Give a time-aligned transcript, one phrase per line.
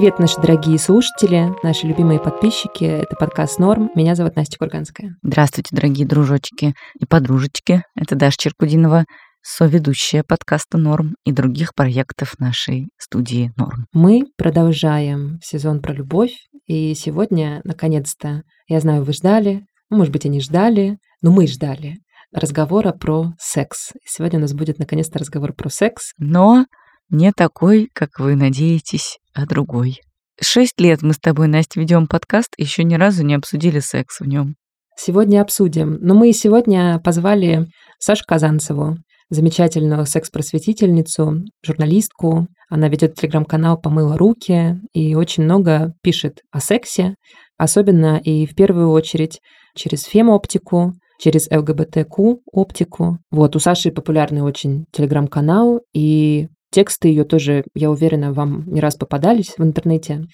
[0.00, 2.84] Привет, наши дорогие слушатели, наши любимые подписчики.
[2.84, 3.90] Это подкаст «Норм».
[3.94, 5.14] Меня зовут Настя Курганская.
[5.22, 7.82] Здравствуйте, дорогие дружочки и подружечки.
[7.94, 9.04] Это Даша Черкудинова,
[9.42, 13.84] соведущая подкаста «Норм» и других проектов нашей студии «Норм».
[13.92, 16.32] Мы продолжаем сезон про любовь.
[16.64, 21.96] И сегодня, наконец-то, я знаю, вы ждали, может быть, и не ждали, но мы ждали
[22.32, 23.92] разговора про секс.
[24.06, 26.12] Сегодня у нас будет, наконец-то, разговор про секс.
[26.16, 26.64] Но
[27.10, 30.00] не такой, как вы надеетесь, а другой.
[30.40, 34.20] Шесть лет мы с тобой, Настя, ведем подкаст, и еще ни разу не обсудили секс
[34.20, 34.54] в нем.
[34.96, 35.98] Сегодня обсудим.
[36.00, 37.66] Но мы сегодня позвали
[37.98, 38.96] Сашу Казанцеву,
[39.30, 42.48] замечательную секс-просветительницу, журналистку.
[42.68, 47.14] Она ведет телеграм-канал «Помыла руки» и очень много пишет о сексе,
[47.56, 49.40] особенно и в первую очередь
[49.74, 53.18] через фемооптику, через ЛГБТК-оптику.
[53.30, 58.96] Вот, у Саши популярный очень телеграм-канал, и Тексты ее тоже, я уверена, вам не раз
[58.96, 60.24] попадались в интернете.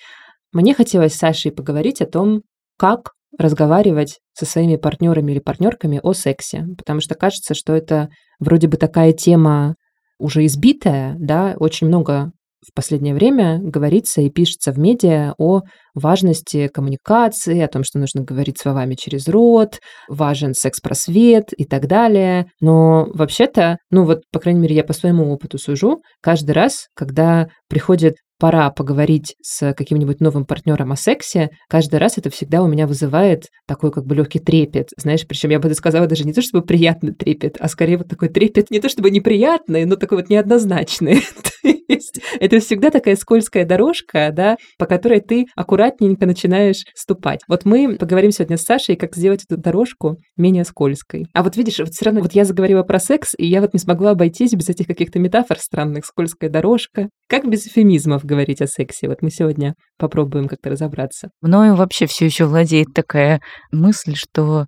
[0.52, 2.42] Мне хотелось с Сашей поговорить о том,
[2.78, 8.68] как разговаривать со своими партнерами или партнерками о сексе, потому что кажется, что это вроде
[8.68, 9.76] бы такая тема
[10.18, 12.32] уже избитая, да, очень много
[12.66, 15.62] в последнее время говорится и пишется в медиа о
[15.94, 19.78] важности коммуникации, о том, что нужно говорить словами через рот,
[20.08, 22.46] важен секс-просвет и так далее.
[22.60, 27.48] Но вообще-то, ну вот, по крайней мере, я по своему опыту сужу, каждый раз, когда
[27.68, 32.86] приходит пора поговорить с каким-нибудь новым партнером о сексе, каждый раз это всегда у меня
[32.86, 34.90] вызывает такой как бы легкий трепет.
[34.96, 38.28] Знаешь, причем я бы сказала даже не то чтобы приятный трепет, а скорее вот такой
[38.28, 41.22] трепет не то чтобы неприятный, но такой вот неоднозначный.
[42.40, 47.40] это всегда такая скользкая дорожка, да, по которой ты аккуратненько начинаешь ступать.
[47.48, 51.26] Вот мы поговорим сегодня с Сашей, как сделать эту дорожку менее скользкой.
[51.32, 53.78] А вот видишь, вот все равно вот я заговорила про секс, и я вот не
[53.78, 57.08] смогла обойтись без этих каких-то метафор странных, скользкая дорожка.
[57.28, 59.08] Как без эфемизмов говорить о сексе?
[59.08, 61.30] Вот мы сегодня попробуем как-то разобраться.
[61.40, 63.40] Мною вообще все еще владеет такая
[63.72, 64.66] мысль, что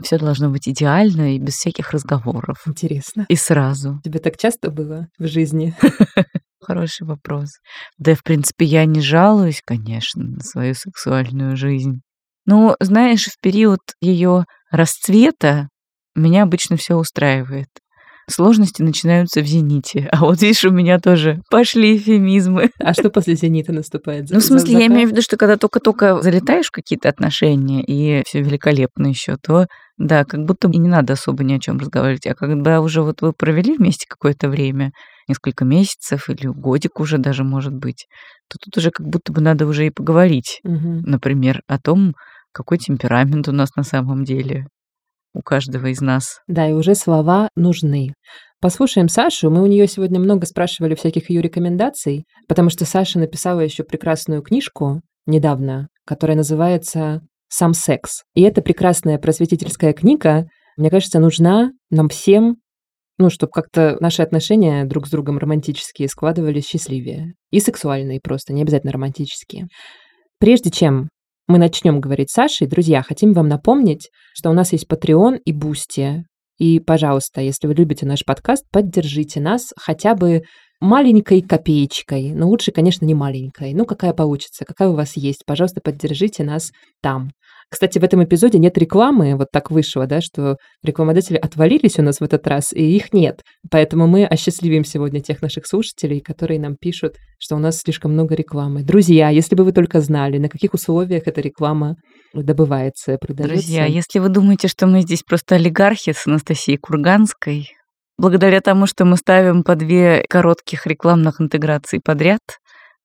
[0.00, 2.58] все должно быть идеально и без всяких разговоров.
[2.66, 3.26] Интересно.
[3.28, 4.00] И сразу.
[4.04, 5.74] Тебе так часто было в жизни?
[6.60, 7.50] Хороший вопрос.
[7.98, 12.02] Да, в принципе, я не жалуюсь, конечно, на свою сексуальную жизнь.
[12.44, 15.68] Но, знаешь, в период ее расцвета
[16.14, 17.68] меня обычно все устраивает
[18.28, 20.08] сложности начинаются в «Зените».
[20.12, 22.70] А вот видишь, у меня тоже пошли эфемизмы.
[22.80, 24.30] А что после «Зенита» наступает?
[24.30, 28.22] Ну, в смысле, я имею в виду, что когда только-только залетаешь в какие-то отношения, и
[28.26, 29.66] все великолепно еще, то
[29.98, 32.26] да, как будто и не надо особо ни о чем разговаривать.
[32.26, 34.92] А когда уже вот вы провели вместе какое-то время,
[35.28, 38.06] несколько месяцев или годик уже даже, может быть,
[38.48, 41.00] то тут уже как будто бы надо уже и поговорить, угу.
[41.04, 42.14] например, о том,
[42.52, 44.66] какой темперамент у нас на самом деле,
[45.36, 46.40] у каждого из нас.
[46.48, 48.14] Да, и уже слова нужны.
[48.60, 49.50] Послушаем Сашу.
[49.50, 54.42] Мы у нее сегодня много спрашивали всяких ее рекомендаций, потому что Саша написала еще прекрасную
[54.42, 58.22] книжку недавно, которая называется «Сам секс».
[58.34, 60.46] И эта прекрасная просветительская книга,
[60.78, 62.56] мне кажется, нужна нам всем,
[63.18, 67.34] ну, чтобы как-то наши отношения друг с другом романтические складывались счастливее.
[67.50, 69.66] И сексуальные просто, не обязательно романтические.
[70.38, 71.08] Прежде чем
[71.48, 75.52] мы начнем говорить с Сашей, друзья, хотим вам напомнить, что у нас есть Patreon и
[75.52, 76.22] Boosty.
[76.58, 80.42] И, пожалуйста, если вы любите наш подкаст, поддержите нас хотя бы
[80.80, 82.32] маленькой копеечкой.
[82.32, 83.74] Но лучше, конечно, не маленькой.
[83.74, 85.44] Ну, какая получится, какая у вас есть.
[85.46, 86.72] Пожалуйста, поддержите нас
[87.02, 87.30] там.
[87.68, 92.20] Кстати, в этом эпизоде нет рекламы, вот так вышло, да, что рекламодатели отвалились у нас
[92.20, 93.42] в этот раз, и их нет.
[93.70, 98.36] Поэтому мы осчастливим сегодня тех наших слушателей, которые нам пишут, что у нас слишком много
[98.36, 98.84] рекламы.
[98.84, 101.96] Друзья, если бы вы только знали, на каких условиях эта реклама
[102.34, 103.54] добывается, продается.
[103.54, 107.68] Друзья, если вы думаете, что мы здесь просто олигархи с Анастасией Курганской,
[108.18, 112.40] благодаря тому, что мы ставим по две коротких рекламных интеграции подряд,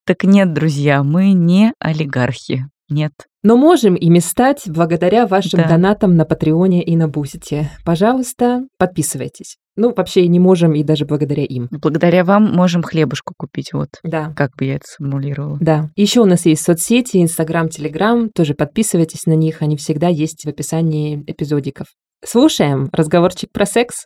[0.06, 2.66] так нет, друзья, мы не олигархи.
[2.90, 3.14] Нет.
[3.44, 5.70] Но можем ими стать благодаря вашим да.
[5.70, 7.72] донатам на Патреоне и на Бусите.
[7.86, 9.56] Пожалуйста, подписывайтесь.
[9.78, 11.68] Ну, вообще не можем и даже благодаря им.
[11.72, 13.90] Благодаря вам можем хлебушку купить, вот.
[14.04, 14.34] Да.
[14.36, 15.58] Как бы я это сформулировала.
[15.62, 15.90] Да.
[15.96, 18.30] Еще у нас есть соцсети, Инстаграм, Телеграм.
[18.30, 21.88] Тоже подписывайтесь на них, они всегда есть в описании эпизодиков.
[22.24, 24.04] Слушаем разговорчик про секс.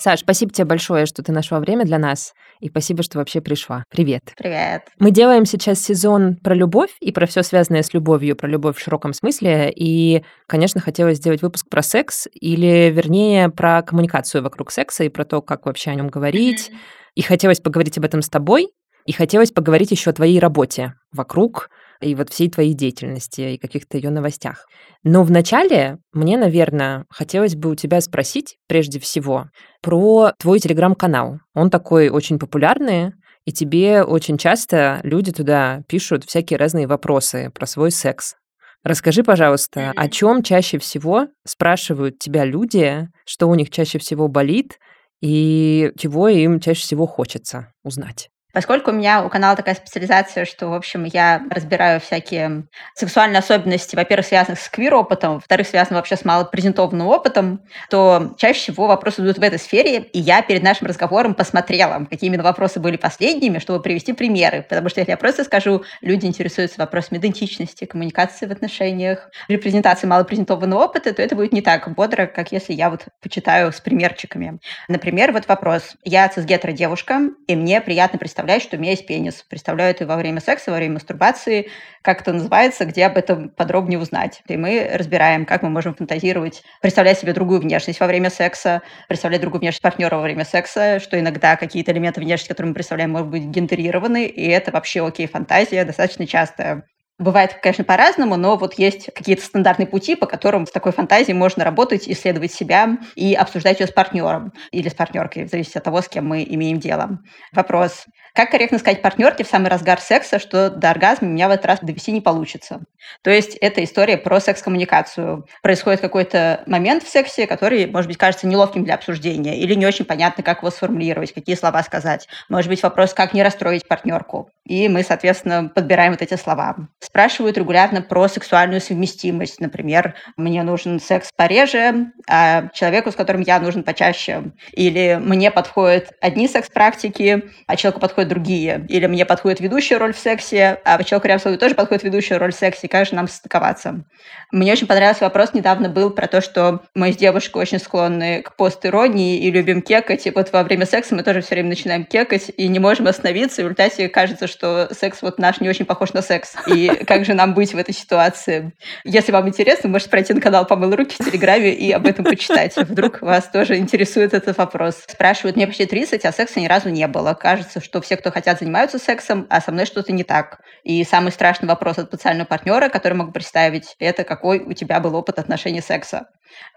[0.00, 2.32] Саш, спасибо тебе большое, что ты нашла время для нас.
[2.60, 3.84] И спасибо, что вообще пришла.
[3.90, 4.32] Привет.
[4.34, 4.84] Привет.
[4.98, 8.80] Мы делаем сейчас сезон про любовь и про все связанное с любовью, про любовь в
[8.80, 9.70] широком смысле.
[9.76, 15.26] И, конечно, хотелось сделать выпуск про секс, или, вернее, про коммуникацию вокруг секса и про
[15.26, 16.72] то, как вообще о нем говорить.
[17.14, 18.70] И хотелось поговорить об этом с тобой,
[19.04, 21.68] И хотелось поговорить еще о твоей работе вокруг
[22.00, 24.66] и вот всей твоей деятельности и каких-то ее новостях.
[25.02, 29.46] Но вначале мне, наверное, хотелось бы у тебя спросить прежде всего
[29.82, 31.38] про твой телеграм-канал.
[31.54, 33.12] Он такой очень популярный,
[33.44, 38.34] и тебе очень часто люди туда пишут всякие разные вопросы про свой секс.
[38.82, 44.78] Расскажи, пожалуйста, о чем чаще всего спрашивают тебя люди, что у них чаще всего болит
[45.20, 48.30] и чего им чаще всего хочется узнать?
[48.52, 52.64] Поскольку у меня у канала такая специализация, что, в общем, я разбираю всякие
[52.94, 58.86] сексуальные особенности, во-первых, связанных с квир-опытом, во-вторых, связанных вообще с малопрезентованным опытом, то чаще всего
[58.86, 62.96] вопросы идут в этой сфере, и я перед нашим разговором посмотрела, какие именно вопросы были
[62.96, 64.66] последними, чтобы привести примеры.
[64.68, 70.84] Потому что если я просто скажу, люди интересуются вопросами идентичности, коммуникации в отношениях, репрезентации малопрезентованного
[70.84, 74.58] опыта, то это будет не так бодро, как если я вот почитаю с примерчиками.
[74.88, 75.94] Например, вот вопрос.
[76.04, 79.44] Я цисгетера девушка, и мне приятно представить представлять, что у меня есть пенис.
[79.48, 81.68] Представляю это во время секса, во время мастурбации,
[82.02, 84.42] как это называется, где об этом подробнее узнать.
[84.48, 89.42] И мы разбираем, как мы можем фантазировать, представлять себе другую внешность во время секса, представлять
[89.42, 93.28] другую внешность партнера во время секса, что иногда какие-то элементы внешности, которые мы представляем, могут
[93.28, 96.84] быть гендерированы, и это вообще окей фантазия, достаточно часто
[97.20, 101.64] Бывает, конечно, по-разному, но вот есть какие-то стандартные пути, по которым с такой фантазией можно
[101.64, 106.00] работать, исследовать себя и обсуждать ее с партнером или с партнеркой, в зависимости от того,
[106.00, 107.18] с кем мы имеем дело.
[107.52, 108.06] Вопрос.
[108.34, 111.78] Как корректно сказать партнерке в самый разгар секса, что до оргазма меня в этот раз
[111.80, 112.80] довести не получится?
[113.22, 115.46] То есть это история про секс-коммуникацию.
[115.62, 120.04] Происходит какой-то момент в сексе, который, может быть, кажется неловким для обсуждения или не очень
[120.04, 122.28] понятно, как его сформулировать, какие слова сказать.
[122.48, 124.50] Может быть, вопрос, как не расстроить партнерку.
[124.70, 126.76] И мы, соответственно, подбираем вот эти слова.
[127.00, 129.60] Спрашивают регулярно про сексуальную совместимость.
[129.60, 134.52] Например, мне нужен секс пореже, а человеку, с которым я нужен почаще.
[134.70, 138.86] Или мне подходят одни секс-практики, а человеку подходят другие.
[138.88, 142.36] Или мне подходит ведущая роль в сексе, а человеку рядом с собой тоже подходит ведущая
[142.36, 142.86] роль в сексе.
[142.86, 144.04] Как же нам состыковаться?
[144.52, 148.54] Мне очень понравился вопрос недавно был про то, что мы с девушкой очень склонны к
[148.54, 150.28] пост-иронии и любим кекать.
[150.28, 153.62] И вот во время секса мы тоже все время начинаем кекать и не можем остановиться.
[153.62, 154.59] И в результате кажется, что
[154.92, 156.54] секс вот наш не очень похож на секс.
[156.66, 158.72] И как же нам быть в этой ситуации?
[159.04, 162.76] Если вам интересно, можете пройти на канал «Помыл руки» в Телеграме и об этом почитать.
[162.76, 165.02] Вдруг вас тоже интересует этот вопрос.
[165.08, 167.34] Спрашивают, мне почти 30, а секса ни разу не было.
[167.34, 170.60] Кажется, что все, кто хотят, занимаются сексом, а со мной что-то не так.
[170.84, 175.14] И самый страшный вопрос от потенциального партнера, который могу представить, это какой у тебя был
[175.14, 176.26] опыт отношений секса.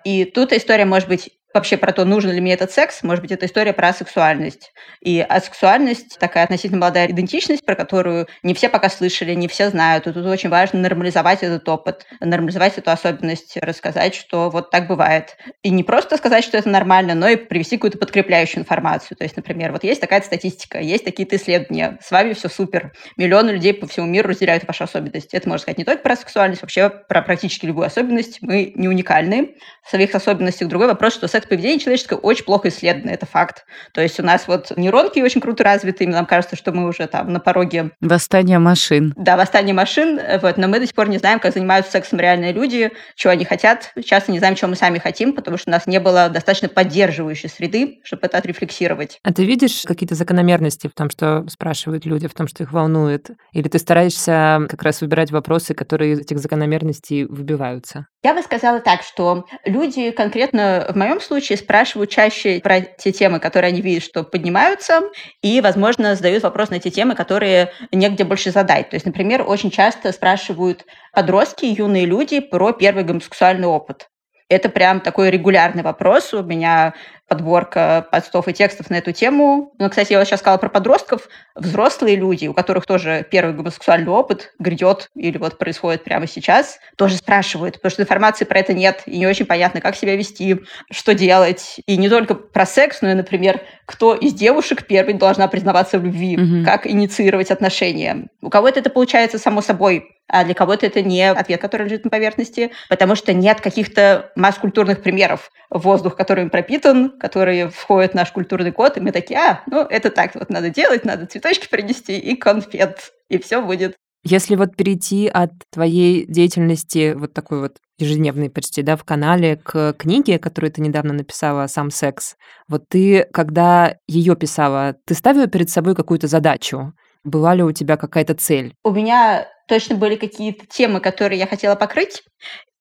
[0.03, 3.31] И тут история может быть вообще про то, нужен ли мне этот секс, может быть,
[3.31, 4.73] это история про сексуальность.
[5.01, 10.07] И асексуальность такая относительно молодая идентичность, про которую не все пока слышали, не все знают.
[10.07, 15.37] И тут очень важно нормализовать этот опыт, нормализовать эту особенность, рассказать, что вот так бывает.
[15.61, 19.17] И не просто сказать, что это нормально, но и привести какую-то подкрепляющую информацию.
[19.17, 22.93] То есть, например, вот есть такая статистика, есть такие-то исследования, с вами все супер.
[23.17, 25.35] Миллионы людей по всему миру разделяют ваши особенности.
[25.35, 28.39] Это можно сказать не только про сексуальность, вообще про практически любую особенность.
[28.41, 29.55] Мы не уникальны.
[29.83, 33.65] В своих особенностях другой вопрос, что секс как поведение человеческое очень плохо исследовано, это факт.
[33.93, 37.07] То есть у нас вот нейронки очень круто развиты, и нам кажется, что мы уже
[37.07, 37.91] там на пороге...
[37.99, 39.13] Восстание машин.
[39.17, 42.53] Да, восстание машин, вот, но мы до сих пор не знаем, как занимаются сексом реальные
[42.53, 43.91] люди, чего они хотят.
[44.03, 47.49] Часто не знаем, чего мы сами хотим, потому что у нас не было достаточно поддерживающей
[47.49, 49.19] среды, чтобы это отрефлексировать.
[49.23, 53.31] А ты видишь какие-то закономерности в том, что спрашивают люди, в том, что их волнует?
[53.51, 58.07] Или ты стараешься как раз выбирать вопросы, которые из этих закономерностей выбиваются?
[58.23, 63.41] Я бы сказала так, что люди конкретно в моем случае спрашивают чаще про те темы,
[63.41, 65.01] которые они видят, что поднимаются,
[65.41, 68.89] и, возможно, задают вопрос на те темы, которые негде больше задать.
[68.89, 74.07] То есть, например, очень часто спрашивают подростки, юные люди про первый гомосексуальный опыт.
[74.47, 76.33] Это прям такой регулярный вопрос.
[76.33, 76.93] У меня
[77.33, 79.73] подборка постов и текстов на эту тему.
[79.79, 81.27] Ну, кстати, я вот сейчас сказала про подростков.
[81.55, 87.17] Взрослые люди, у которых тоже первый гомосексуальный опыт грядет или вот происходит прямо сейчас, тоже
[87.17, 90.61] спрашивают, потому что информации про это нет, и не очень понятно, как себя вести,
[90.91, 91.79] что делать.
[91.87, 96.05] И не только про секс, но и, например, кто из девушек первой должна признаваться в
[96.05, 96.63] любви, угу.
[96.63, 98.27] как инициировать отношения.
[98.43, 102.09] У кого-то это получается само собой, а для кого-то это не ответ, который лежит на
[102.09, 105.51] поверхности, потому что нет каких-то масс-культурных примеров.
[105.69, 110.09] Воздух, которым пропитан, которые входят в наш культурный код, и мы такие, а, ну, это
[110.09, 113.95] так вот надо делать, надо цветочки принести и конфет, и все будет.
[114.25, 119.93] Если вот перейти от твоей деятельности вот такой вот ежедневной почти, да, в канале к
[119.93, 122.37] книге, которую ты недавно написала «Сам секс»,
[122.69, 126.93] вот ты, когда ее писала, ты ставила перед собой какую-то задачу?
[127.23, 128.75] Была ли у тебя какая-то цель?
[128.83, 132.23] У меня точно были какие-то темы, которые я хотела покрыть,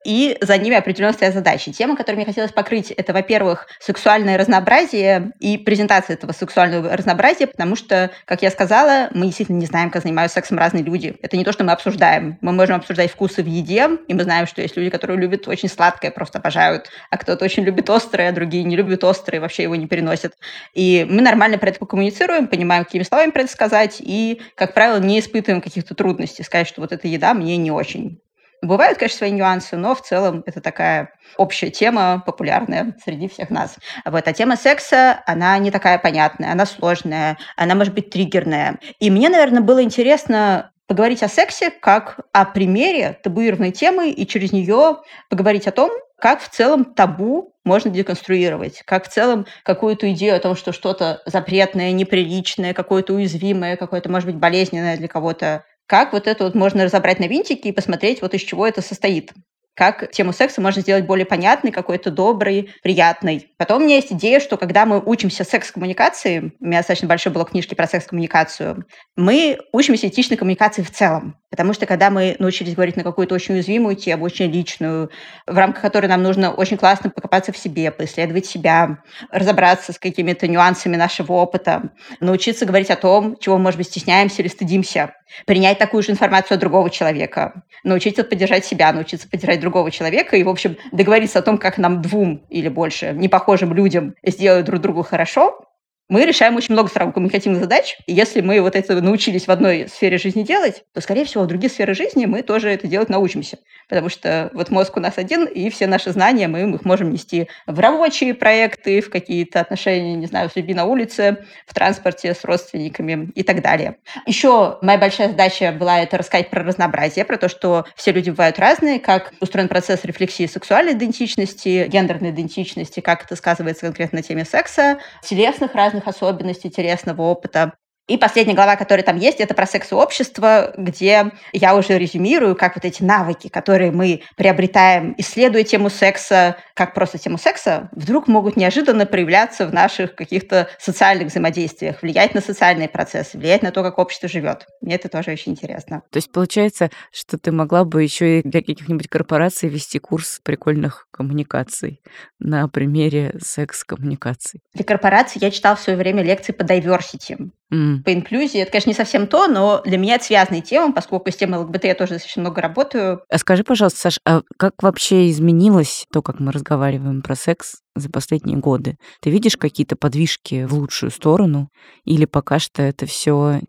[0.05, 1.73] и за ними определенно стоят задачи.
[1.73, 7.77] Тема, которую мне хотелось покрыть, это, во-первых, сексуальное разнообразие и презентация этого сексуального разнообразия, потому
[7.77, 11.17] что, как я сказала, мы действительно не знаем, как занимаются сексом разные люди.
[11.23, 12.39] Это не то, что мы обсуждаем.
[12.41, 15.69] Мы можем обсуждать вкусы в еде, и мы знаем, что есть люди, которые любят очень
[15.69, 19.77] сладкое, просто обожают, а кто-то очень любит острое, а другие не любят острое, вообще его
[19.77, 20.35] не переносят.
[20.75, 24.99] И мы нормально про это коммуницируем, понимаем, какими словами про это сказать, и, как правило,
[24.99, 28.21] не испытываем каких-то трудностей сказать, что вот эта еда мне не очень.
[28.63, 33.77] Бывают, конечно, свои нюансы, но в целом это такая общая тема, популярная среди всех нас.
[34.05, 34.29] Вот.
[34.29, 38.79] А тема секса, она не такая понятная, она сложная, она может быть триггерная.
[39.01, 44.53] И мне, наверное, было интересно поговорить о сексе как о примере табуированной темы и через
[44.53, 45.91] нее поговорить о том,
[46.21, 51.21] как в целом табу можно деконструировать, как в целом какую-то идею о том, что что-то
[51.27, 56.85] запретное, неприличное, какое-то уязвимое, какое-то, может быть, болезненное для кого-то как вот это вот можно
[56.85, 59.35] разобрать на винтики и посмотреть, вот из чего это состоит
[59.75, 63.49] как тему секса можно сделать более понятной, какой-то доброй, приятной.
[63.57, 67.51] Потом у меня есть идея, что когда мы учимся секс-коммуникации, у меня достаточно большой блок
[67.51, 68.85] книжки про секс-коммуникацию,
[69.17, 71.37] мы учимся этичной коммуникации в целом.
[71.51, 75.11] Потому что когда мы научились говорить на какую-то очень уязвимую тему, очень личную,
[75.47, 78.99] в рамках которой нам нужно очень классно покопаться в себе, поисследовать себя,
[79.31, 84.49] разобраться с какими-то нюансами нашего опыта, научиться говорить о том, чего, может быть, стесняемся или
[84.49, 85.15] стыдимся,
[85.47, 90.43] принять такую же информацию от другого человека, научиться поддержать себя, научиться поддержать другого человека и,
[90.43, 95.03] в общем, договориться о том, как нам двум или больше непохожим людям сделать друг другу
[95.03, 95.67] хорошо,
[96.13, 97.97] мы решаем очень много коммуникативных задач.
[98.07, 101.47] И если мы вот это научились в одной сфере жизни делать, то, скорее всего, в
[101.47, 103.57] других сферах жизни мы тоже это делать научимся.
[103.89, 107.49] Потому что вот мозг у нас один, и все наши знания мы их можем нести
[107.67, 112.45] в рабочие проекты, в какие-то отношения, не знаю, с людьми на улице, в транспорте, с
[112.45, 113.97] родственниками и так далее.
[114.27, 118.59] Еще моя большая задача была это рассказать про разнообразие, про то, что все люди бывают
[118.59, 124.45] разные, как устроен процесс рефлексии сексуальной идентичности, гендерной идентичности, как это сказывается конкретно на теме
[124.45, 127.75] секса, телесных разных особенностей интересного опыта.
[128.13, 132.55] И последняя глава, которая там есть, это про секс и общество, где я уже резюмирую,
[132.55, 138.29] как вот эти навыки, которые мы приобретаем, исследуя тему секса, как просто тему секса, вдруг
[138.29, 143.83] могут неожиданно проявляться в наших каких-то социальных взаимодействиях, влиять на социальные процессы, влиять на то,
[143.83, 144.67] как общество живет.
[144.83, 146.03] Мне это тоже очень интересно.
[146.11, 151.07] То есть получается, что ты могла бы еще и для каких-нибудь корпораций вести курс прикольных
[151.11, 152.03] коммуникаций
[152.39, 154.61] на примере секс-коммуникаций.
[154.75, 157.51] Для корпораций я читала в свое время лекции по diversity.
[157.73, 158.03] Mm.
[158.03, 158.61] По инклюзии.
[158.61, 161.85] Это, конечно, не совсем то, но для меня это связанные темы, поскольку с темой ЛГБТ
[161.85, 163.23] я тоже достаточно много работаю.
[163.31, 168.11] А скажи, пожалуйста, Саш, а как вообще изменилось то, как мы разговариваем про секс за
[168.11, 168.97] последние годы?
[169.21, 171.69] Ты видишь какие-то подвижки в лучшую сторону?
[172.05, 173.61] Или пока что это все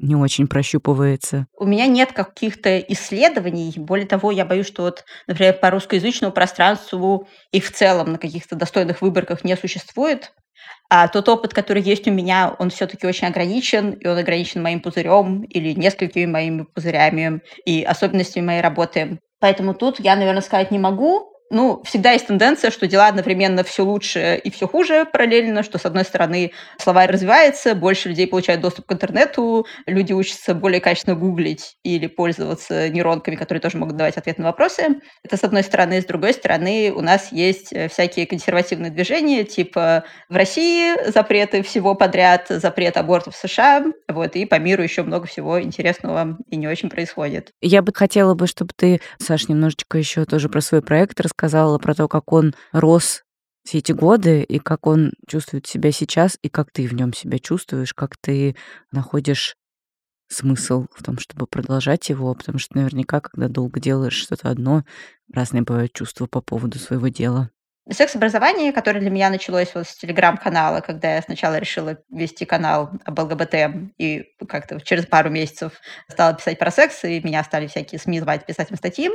[0.00, 1.46] не очень прощупывается.
[1.58, 3.74] У меня нет каких-то исследований.
[3.76, 8.56] Более того, я боюсь, что вот, например, по русскоязычному пространству и в целом на каких-то
[8.56, 10.32] достойных выборках не существует.
[10.88, 14.80] А тот опыт, который есть у меня, он все-таки очень ограничен, и он ограничен моим
[14.80, 19.20] пузырем или несколькими моими пузырями и особенностями моей работы.
[19.38, 23.84] Поэтому тут я, наверное, сказать не могу, ну, всегда есть тенденция, что дела одновременно все
[23.84, 28.86] лучше и все хуже параллельно, что, с одной стороны, словарь развивается, больше людей получают доступ
[28.86, 34.38] к интернету, люди учатся более качественно гуглить или пользоваться нейронками, которые тоже могут давать ответ
[34.38, 35.00] на вопросы.
[35.24, 36.00] Это с одной стороны.
[36.00, 41.96] С другой стороны, у нас есть э, всякие консервативные движения, типа в России запреты всего
[41.96, 46.68] подряд, запрет абортов в США, вот, и по миру еще много всего интересного и не
[46.68, 47.50] очень происходит.
[47.60, 51.78] Я бы хотела бы, чтобы ты, Саш, немножечко еще тоже про свой проект рассказала, рассказала
[51.78, 53.22] про то, как он рос
[53.64, 57.38] все эти годы, и как он чувствует себя сейчас, и как ты в нем себя
[57.38, 58.56] чувствуешь, как ты
[58.92, 59.56] находишь
[60.28, 64.84] смысл в том, чтобы продолжать его, потому что наверняка, когда долго делаешь что-то одно,
[65.32, 67.50] разные бывают чувства по поводу своего дела.
[67.90, 73.18] Секс-образование, которое для меня началось вот с телеграм-канала, когда я сначала решила вести канал об
[73.18, 73.54] ЛГБТ,
[73.96, 75.72] и как-то через пару месяцев
[76.06, 79.10] стала писать про секс, и меня стали всякие СМИ звать писать им статьи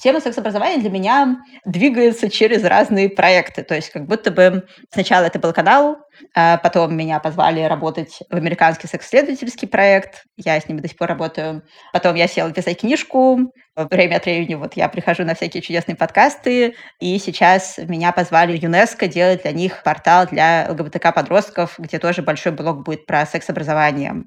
[0.00, 3.62] тема секс-образования для меня двигается через разные проекты.
[3.62, 5.98] То есть как будто бы сначала это был канал,
[6.34, 10.24] потом меня позвали работать в американский секс-исследовательский проект.
[10.36, 11.62] Я с ними до сих пор работаю.
[11.92, 13.52] Потом я села писать книжку.
[13.76, 16.76] Время от времени вот я прихожу на всякие чудесные подкасты.
[17.00, 22.84] И сейчас меня позвали ЮНЕСКО делать для них портал для ЛГБТК-подростков, где тоже большой блок
[22.84, 24.24] будет про секс-образование.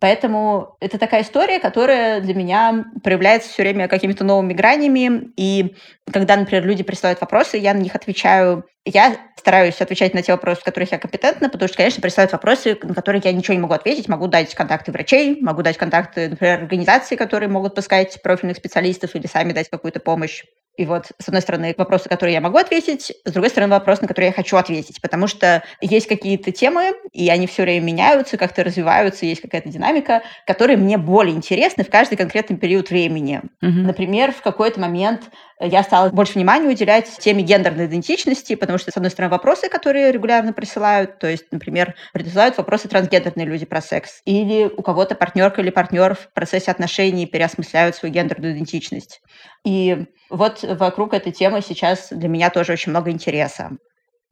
[0.00, 5.30] Поэтому это такая история, которая для меня проявляется все время какими-то новыми гранями.
[5.36, 5.76] И
[6.12, 10.60] когда, например, люди присылают вопросы, я на них отвечаю я стараюсь отвечать на те вопросы,
[10.62, 13.74] в которых я компетентна, потому что, конечно, присылают вопросы, на которые я ничего не могу
[13.74, 14.08] ответить.
[14.08, 19.26] Могу дать контакты врачей, могу дать контакты, например, организаций, которые могут пускать профильных специалистов или
[19.26, 20.44] сами дать какую-то помощь.
[20.78, 24.06] И вот, с одной стороны, вопросы, которые я могу ответить, с другой стороны, вопрос, на
[24.06, 28.62] который я хочу ответить, потому что есть какие-то темы, и они все время меняются, как-то
[28.62, 33.42] развиваются, есть какая-то динамика, которые мне более интересны в каждый конкретный период времени.
[33.60, 33.70] Угу.
[33.70, 35.22] Например, в какой-то момент
[35.60, 40.12] я стала больше внимания уделять теме гендерной идентичности, потому что, с одной стороны, вопросы, которые
[40.12, 45.60] регулярно присылают, то есть, например, присылают вопросы трансгендерные люди про секс, или у кого-то партнерка
[45.60, 49.20] или партнер в процессе отношений переосмысляют свою гендерную идентичность.
[49.64, 53.70] И вот вокруг этой темы сейчас для меня тоже очень много интереса.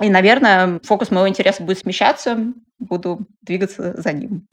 [0.01, 4.47] И, наверное, фокус моего интереса будет смещаться, буду двигаться за ним.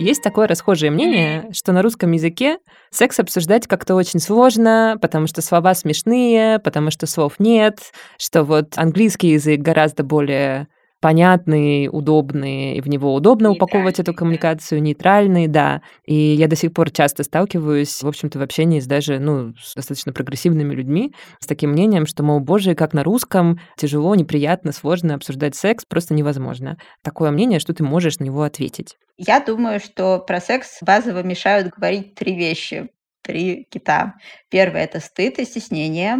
[0.00, 2.56] Есть такое расхожее мнение, что на русском языке
[2.90, 8.78] секс обсуждать как-то очень сложно, потому что слова смешные, потому что слов нет, что вот
[8.78, 10.68] английский язык гораздо более
[11.00, 15.80] понятный, удобный, и в него удобно упаковывать эту коммуникацию, нейтральный, да.
[16.04, 19.74] И я до сих пор часто сталкиваюсь, в общем-то, в общении с даже, ну, с
[19.74, 25.14] достаточно прогрессивными людьми, с таким мнением, что, мол, боже, как на русском тяжело, неприятно, сложно
[25.14, 26.76] обсуждать секс, просто невозможно.
[27.02, 28.96] Такое мнение, что ты можешь на него ответить.
[29.16, 32.88] Я думаю, что про секс базово мешают говорить три вещи
[33.22, 34.14] три кита.
[34.50, 36.16] Первое– это стыд и стеснение.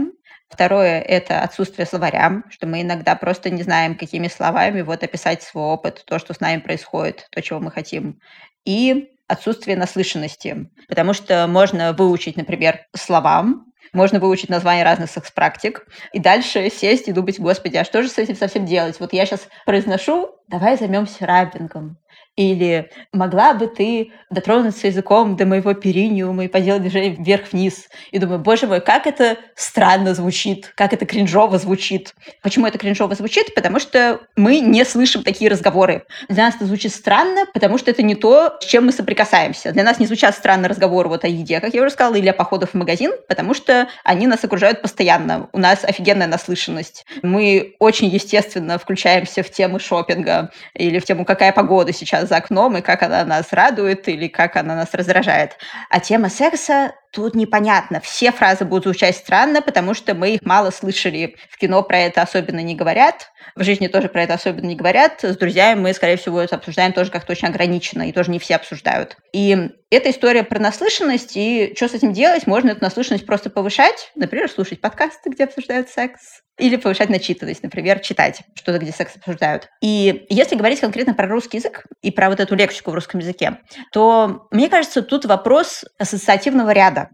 [0.50, 5.64] Второе– это отсутствие словаря, что мы иногда просто не знаем, какими словами вот описать свой
[5.64, 8.20] опыт, то, что с нами происходит, то, чего мы хотим.
[8.64, 16.18] И отсутствие наслышанности, потому что можно выучить, например, словам, можно выучить названия разных секс-практик, и
[16.18, 18.98] дальше сесть и думать, господи, а что же с этим совсем делать?
[18.98, 21.96] Вот я сейчас произношу, давай займемся раппингом.
[22.36, 27.88] Или могла бы ты дотронуться языком до моего периниума и поделать движение вверх-вниз.
[28.12, 32.14] И думаю, боже мой, как это странно звучит, как это кринжово звучит.
[32.42, 33.54] Почему это кринжово звучит?
[33.54, 36.04] Потому что мы не слышим такие разговоры.
[36.28, 39.72] Для нас это звучит странно, потому что это не то, с чем мы соприкасаемся.
[39.72, 42.32] Для нас не звучат странно разговоры вот о еде, как я уже сказала, или о
[42.32, 45.48] походах в магазин, потому что они нас окружают постоянно.
[45.52, 47.04] У нас офигенная наслышанность.
[47.22, 52.76] Мы очень естественно включаемся в темы шопинга или в тему, какая погода сейчас за окном,
[52.76, 55.56] и как она нас радует или как она нас раздражает.
[55.88, 58.00] А тема секса тут непонятно.
[58.00, 61.36] Все фразы будут звучать странно, потому что мы их мало слышали.
[61.50, 65.22] В кино про это особенно не говорят, в жизни тоже про это особенно не говорят.
[65.22, 68.56] С друзьями мы, скорее всего, это обсуждаем тоже как-то очень ограниченно, и тоже не все
[68.56, 69.16] обсуждают.
[69.32, 72.46] И эта история про наслышанность, и что с этим делать?
[72.46, 77.98] Можно эту наслышанность просто повышать, например, слушать подкасты, где обсуждают секс, или повышать начитанность, например,
[78.00, 79.68] читать что-то, где секс обсуждают.
[79.82, 83.58] И если говорить конкретно про русский язык и про вот эту лексику в русском языке,
[83.92, 87.08] то, мне кажется, тут вопрос ассоциативного ряда.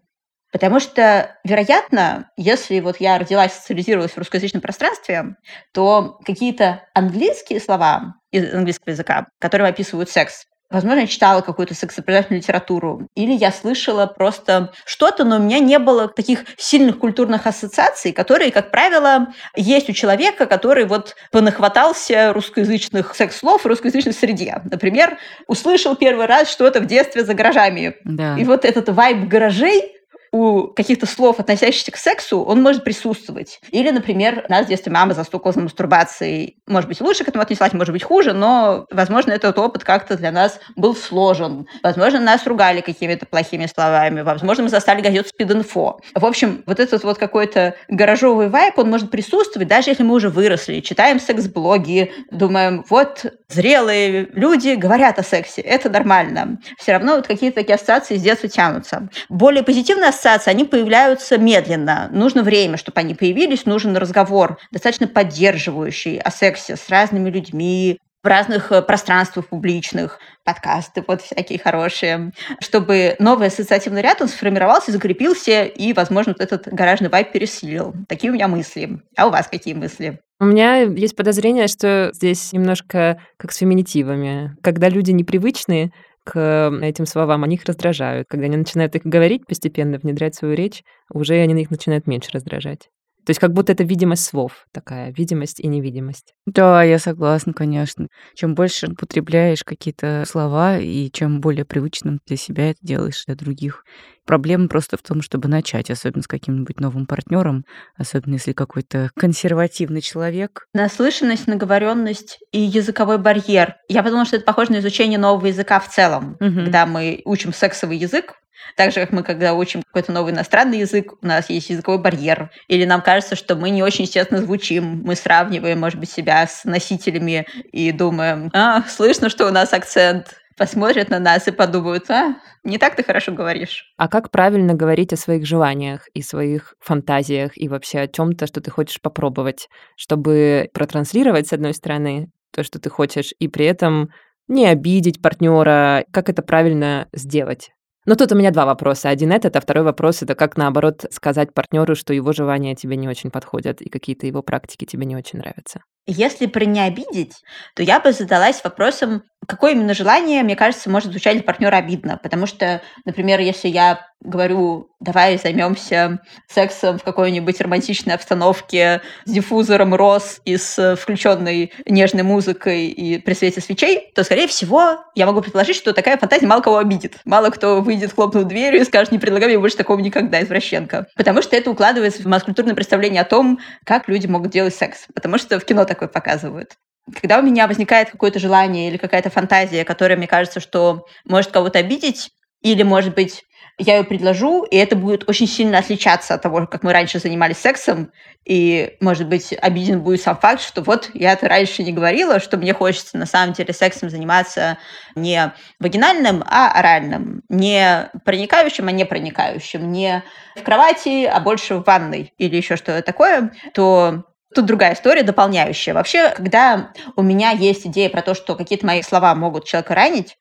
[0.52, 5.36] Потому что, вероятно, если вот я родилась, социализировалась в русскоязычном пространстве,
[5.72, 12.42] то какие-то английские слова из английского языка, которые описывают секс, Возможно, я читала какую-то сексопредательную
[12.42, 18.12] литературу, или я слышала просто что-то, но у меня не было таких сильных культурных ассоциаций,
[18.12, 24.61] которые, как правило, есть у человека, который вот понахватался русскоязычных секс-слов в русскоязычной среде.
[24.64, 27.96] Например, услышал первый раз что-то в детстве за гаражами.
[28.05, 28.37] Да.
[28.37, 29.95] И вот этот вайб гаражей
[30.32, 33.60] у каких-то слов, относящихся к сексу, он может присутствовать.
[33.70, 36.56] Или, например, нас в детстве мама застукала за мастурбацией.
[36.66, 40.32] Может быть, лучше к этому отнеслась, может быть, хуже, но, возможно, этот опыт как-то для
[40.32, 41.66] нас был сложен.
[41.82, 44.22] Возможно, нас ругали какими-то плохими словами.
[44.22, 46.00] Возможно, мы застали газету «Спид-инфо».
[46.14, 50.28] В общем, вот этот вот какой-то гаражовый вайп, он может присутствовать, даже если мы уже
[50.28, 56.58] выросли, читаем секс-блоги, думаем, вот зрелые люди говорят о сексе, это нормально.
[56.78, 59.08] Все равно вот какие-то такие ассоциации с детства тянутся.
[59.28, 62.08] Более позитивные ассоциации, они появляются медленно.
[62.12, 68.28] Нужно время, чтобы они появились, нужен разговор, достаточно поддерживающий о сексе с разными людьми, в
[68.28, 75.62] разных э, пространствах публичных, подкасты вот всякие хорошие, чтобы новый ассоциативный ряд, он сформировался, закрепился,
[75.62, 77.94] и, возможно, вот этот гаражный вайп пересилил.
[78.08, 79.00] Такие у меня мысли.
[79.16, 80.18] А у вас какие мысли?
[80.40, 84.56] У меня есть подозрение, что здесь немножко как с феминитивами.
[84.60, 85.92] Когда люди непривычные,
[86.26, 88.26] к этим словам, они их раздражают.
[88.28, 92.90] Когда они начинают их говорить, постепенно внедрять свою речь, уже они их начинают меньше раздражать.
[93.26, 96.32] То есть как будто это видимость слов такая, видимость и невидимость.
[96.46, 98.06] Да, я согласна, конечно.
[98.36, 103.82] Чем больше употребляешь какие-то слова, и чем более привычным для себя это делаешь для других.
[104.26, 107.64] Проблема просто в том, чтобы начать, особенно с каким-нибудь новым партнером,
[107.96, 110.66] особенно если какой-то консервативный человек.
[110.72, 113.76] Наслышанность, наговоренность и языковой барьер.
[113.88, 116.36] Я подумала, что это похоже на изучение нового языка в целом.
[116.40, 116.54] Угу.
[116.54, 118.34] Когда мы учим сексовый язык,
[118.76, 122.50] так же, как мы, когда учим какой-то новый иностранный язык, у нас есть языковой барьер.
[122.68, 125.02] Или нам кажется, что мы не очень естественно звучим.
[125.04, 130.34] Мы сравниваем, может быть, себя с носителями и думаем, а, слышно, что у нас акцент.
[130.56, 133.92] посмотрят на нас и подумают, а, не так ты хорошо говоришь.
[133.98, 138.60] А как правильно говорить о своих желаниях и своих фантазиях и вообще о чем-то, что
[138.60, 144.08] ты хочешь попробовать, чтобы протранслировать, с одной стороны, то, что ты хочешь, и при этом
[144.48, 147.70] не обидеть партнера, как это правильно сделать?
[148.06, 149.08] Но тут у меня два вопроса.
[149.08, 153.08] Один этот, а второй вопрос это как наоборот сказать партнеру, что его желания тебе не
[153.08, 155.80] очень подходят и какие-то его практики тебе не очень нравятся.
[156.06, 157.42] Если про не обидеть,
[157.74, 162.18] то я бы задалась вопросом, какое именно желание, мне кажется, может звучать для партнера обидно.
[162.22, 169.94] Потому что, например, если я говорю, давай займемся сексом в какой-нибудь романтичной обстановке с диффузором
[169.94, 175.42] роз и с включенной нежной музыкой и при свете свечей, то, скорее всего, я могу
[175.42, 177.18] предположить, что такая фантазия мало кого обидит.
[177.24, 181.06] Мало кто выйдет, хлопнув дверью и скажет, не предлагай мне больше такого никогда, извращенка.
[181.14, 185.06] Потому что это укладывается в маскультурное представление о том, как люди могут делать секс.
[185.14, 186.72] Потому что в кино такое показывают
[187.14, 191.78] когда у меня возникает какое-то желание или какая-то фантазия, которая мне кажется, что может кого-то
[191.78, 192.30] обидеть,
[192.62, 193.44] или, может быть,
[193.78, 197.58] я ее предложу, и это будет очень сильно отличаться от того, как мы раньше занимались
[197.58, 198.10] сексом,
[198.44, 202.56] и, может быть, обиден будет сам факт, что вот я это раньше не говорила, что
[202.56, 204.78] мне хочется на самом деле сексом заниматься
[205.14, 210.22] не вагинальным, а оральным, не проникающим, а не проникающим, не
[210.56, 214.24] в кровати, а больше в ванной или еще что-то такое, то
[214.56, 215.92] Тут другая история, дополняющая.
[215.92, 220.38] Вообще, когда у меня есть идея про то, что какие-то мои слова могут человека ранить,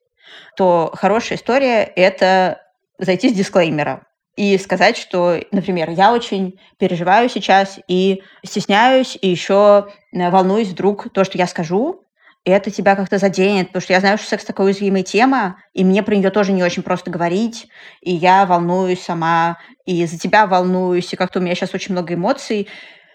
[0.55, 2.61] то хорошая история— это
[2.97, 4.05] зайти с дисклеймера
[4.37, 11.11] и сказать, что, например, я очень переживаю сейчас и стесняюсь, и еще э, волнуюсь вдруг
[11.11, 12.05] то, что я скажу,
[12.45, 15.83] и это тебя как-то заденет, потому что я знаю, что секс такая уязвимая тема, и
[15.83, 17.67] мне про нее тоже не очень просто говорить,
[17.99, 22.13] и я волнуюсь сама, и за тебя волнуюсь, и как-то у меня сейчас очень много
[22.13, 22.69] эмоций,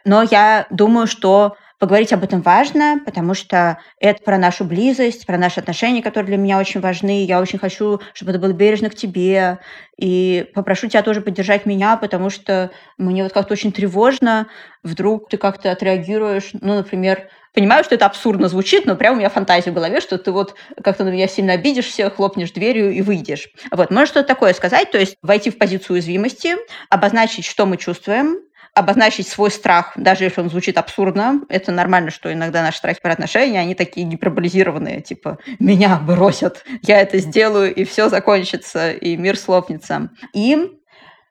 [0.04, 5.38] но я думаю, что Поговорить об этом важно, потому что это про нашу близость, про
[5.38, 7.24] наши отношения, которые для меня очень важны.
[7.24, 9.60] Я очень хочу, чтобы это было бережно к тебе.
[9.98, 14.46] И попрошу тебя тоже поддержать меня, потому что мне вот как-то очень тревожно.
[14.82, 19.28] Вдруг ты как-то отреагируешь, ну, например, Понимаю, что это абсурдно звучит, но прямо у меня
[19.28, 23.48] фантазия в голове, что ты вот как-то на меня сильно обидишься, хлопнешь дверью и выйдешь.
[23.72, 26.54] Вот, можешь что-то такое сказать, то есть войти в позицию уязвимости,
[26.90, 28.38] обозначить, что мы чувствуем,
[28.74, 31.42] обозначить свой страх, даже если он звучит абсурдно.
[31.48, 37.00] Это нормально, что иногда наши страхи про отношения, они такие гиперболизированные, типа «меня бросят, я
[37.00, 40.10] это сделаю, и все закончится, и мир слопнется».
[40.32, 40.79] И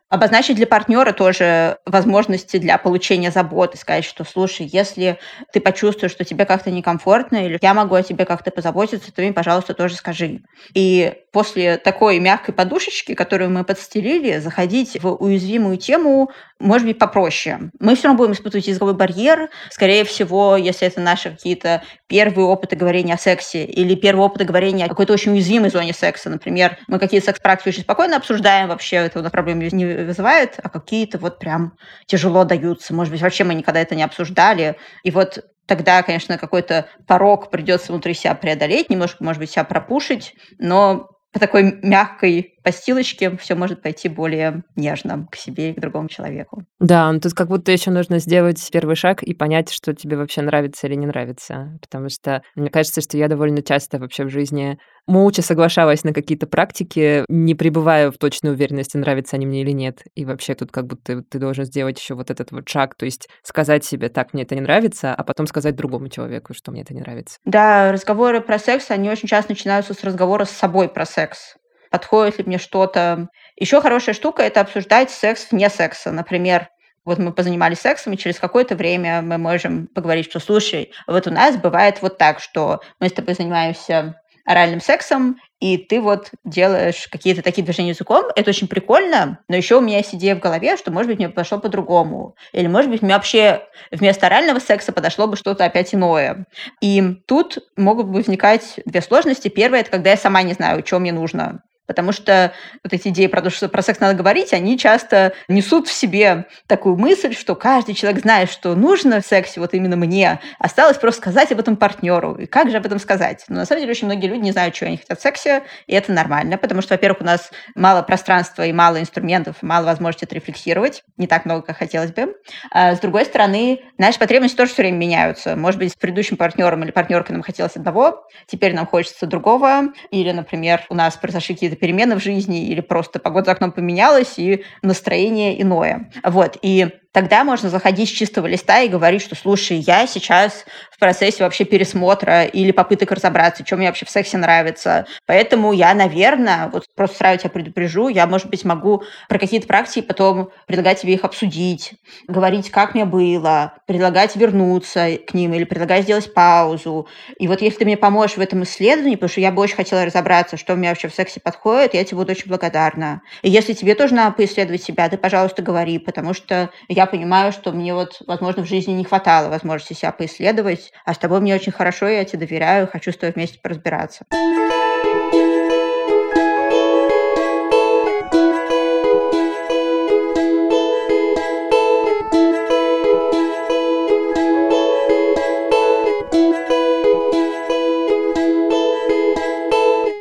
[0.10, 5.20] обозначить для партнера тоже возможности для получения заботы, сказать, что, слушай, если
[5.54, 9.34] ты почувствуешь, что тебе как-то некомфортно, или я могу о тебе как-то позаботиться, то мне,
[9.34, 10.42] пожалуйста, тоже скажи.
[10.74, 17.72] И после такой мягкой подушечки, которую мы подстелили, заходить в уязвимую тему может быть попроще.
[17.80, 19.50] Мы все равно будем испытывать языковой барьер.
[19.70, 24.86] Скорее всего, если это наши какие-то первые опыты говорения о сексе или первые опыты говорения
[24.86, 29.20] о какой-то очень уязвимой зоне секса, например, мы какие-то секс-практики очень спокойно обсуждаем, вообще это
[29.20, 31.74] у нас проблем не вызывает, а какие-то вот прям
[32.06, 32.94] тяжело даются.
[32.94, 34.78] Может быть, вообще мы никогда это не обсуждали.
[35.04, 40.34] И вот тогда, конечно, какой-то порог придется внутри себя преодолеть, немножко, может быть, себя пропушить,
[40.58, 46.10] но по такой мягкой постилочке все может пойти более нежно к себе и к другому
[46.10, 46.64] человеку.
[46.80, 50.42] Да, ну тут как будто еще нужно сделать первый шаг и понять, что тебе вообще
[50.42, 51.78] нравится или не нравится.
[51.82, 56.48] Потому что мне кажется, что я довольно часто вообще в жизни молча соглашалась на какие-то
[56.48, 60.04] практики, не пребывая в точной уверенности, нравятся они мне или нет.
[60.16, 63.28] И вообще тут как будто ты должен сделать еще вот этот вот шаг, то есть
[63.44, 66.94] сказать себе, так, мне это не нравится, а потом сказать другому человеку, что мне это
[66.94, 67.38] не нравится.
[67.46, 71.56] Да, разговоры про секс, они очень часто начинаются с разговора с собой про секс
[71.90, 73.28] подходит ли мне что-то.
[73.56, 76.12] Еще хорошая штука– это обсуждать секс вне секса.
[76.12, 76.70] Например,
[77.06, 81.32] вот мы позанимались сексом, и через какое-то время мы можем поговорить, что, слушай, вот у
[81.32, 87.08] нас бывает вот так, что мы с тобой занимаемся оральным сексом, и ты вот делаешь
[87.12, 90.76] какие-то такие движения языком, это очень прикольно, но еще у меня есть идея в голове,
[90.78, 92.36] что, может быть, мне пошло по-другому.
[92.52, 96.46] Или, может быть, мне вообще вместо орального секса подошло бы что-то опять иное.
[96.82, 99.50] И тут могут возникать две сложности.
[99.50, 101.62] Первое– это когда я сама не знаю, что мне нужно.
[101.90, 105.88] Потому что вот эти идеи про то, что про секс надо говорить, они часто несут
[105.88, 110.40] в себе такую мысль, что каждый человек знает, что нужно в сексе вот именно мне.
[110.60, 112.36] Осталось просто сказать об этом партнеру.
[112.36, 113.44] И как же об этом сказать?
[113.48, 115.96] Но на самом деле очень многие люди не знают, чего они хотят в сексе, и
[115.96, 120.36] это нормально, потому что, во-первых, у нас мало пространства и мало инструментов, мало возможности это
[120.36, 122.36] рефлексировать, не так много, как хотелось бы.
[122.70, 125.56] А с другой стороны, наши потребности тоже все время меняются.
[125.56, 129.86] Может быть, с предыдущим партнером или партнеркой нам хотелось одного, теперь нам хочется другого.
[130.12, 134.38] Или, например, у нас произошли какие-то перемены в жизни или просто погода за окном поменялась
[134.38, 136.12] и настроение иное.
[136.24, 136.58] Вот.
[136.62, 141.44] И тогда можно заходить с чистого листа и говорить, что, слушай, я сейчас в процессе
[141.44, 145.08] вообще пересмотра или попыток разобраться, что мне вообще в сексе нравится.
[145.26, 150.02] Поэтому я, наверное, вот просто сразу тебя предупрежу, я, может быть, могу про какие-то практики
[150.06, 151.94] потом предлагать тебе их обсудить,
[152.28, 157.08] говорить, как мне было, предлагать вернуться к ним или предлагать сделать паузу.
[157.38, 160.06] И вот если ты мне поможешь в этом исследовании, потому что я бы очень хотела
[160.06, 163.22] разобраться, что мне вообще в сексе подходит, я тебе буду очень благодарна.
[163.42, 166.70] И если тебе тоже надо поисследовать себя, ты, пожалуйста, говори, потому что
[167.00, 171.18] я понимаю, что мне вот, возможно, в жизни не хватало возможности себя поисследовать, а с
[171.18, 174.26] тобой мне очень хорошо, я тебе доверяю, хочу с тобой вместе поразбираться.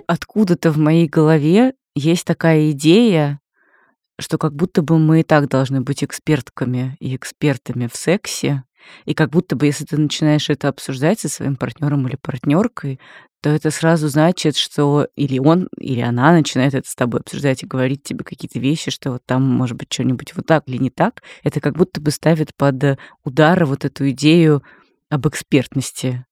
[0.06, 3.40] Откуда-то в моей голове есть такая идея,
[4.18, 8.64] что как будто бы мы и так должны быть экспертками и экспертами в сексе,
[9.04, 13.00] и как будто бы, если ты начинаешь это обсуждать со своим партнером или партнеркой,
[13.40, 17.66] то это сразу значит, что или он, или она начинает это с тобой обсуждать и
[17.66, 21.22] говорить тебе какие-то вещи, что вот там может быть что-нибудь вот так или не так.
[21.44, 24.62] Это как будто бы ставит под удар вот эту идею
[25.10, 26.24] об экспертности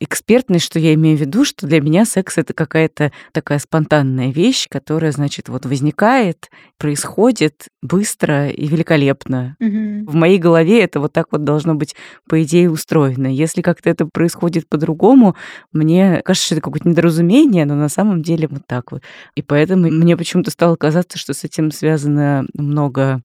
[0.00, 4.66] экспертность, что я имею в виду, что для меня секс это какая-то такая спонтанная вещь,
[4.68, 9.56] которая, значит, вот возникает, происходит быстро и великолепно.
[9.58, 10.06] Мгм.
[10.06, 11.96] В моей голове это вот так вот должно быть,
[12.28, 13.26] по идее, устроено.
[13.26, 15.36] Если как-то это происходит по-другому,
[15.72, 19.02] мне кажется, что это какое-то недоразумение, но на самом деле вот так вот.
[19.34, 23.22] И поэтому мне почему-то стало казаться, что с этим связано много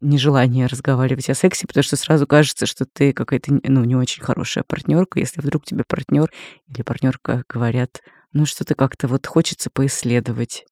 [0.00, 4.64] нежелание разговаривать о сексе, потому что сразу кажется, что ты какая-то ну, не очень хорошая
[4.66, 6.30] партнерка, если вдруг тебе партнер
[6.68, 8.00] или партнерка говорят,
[8.32, 10.64] ну что-то как-то вот хочется поисследовать.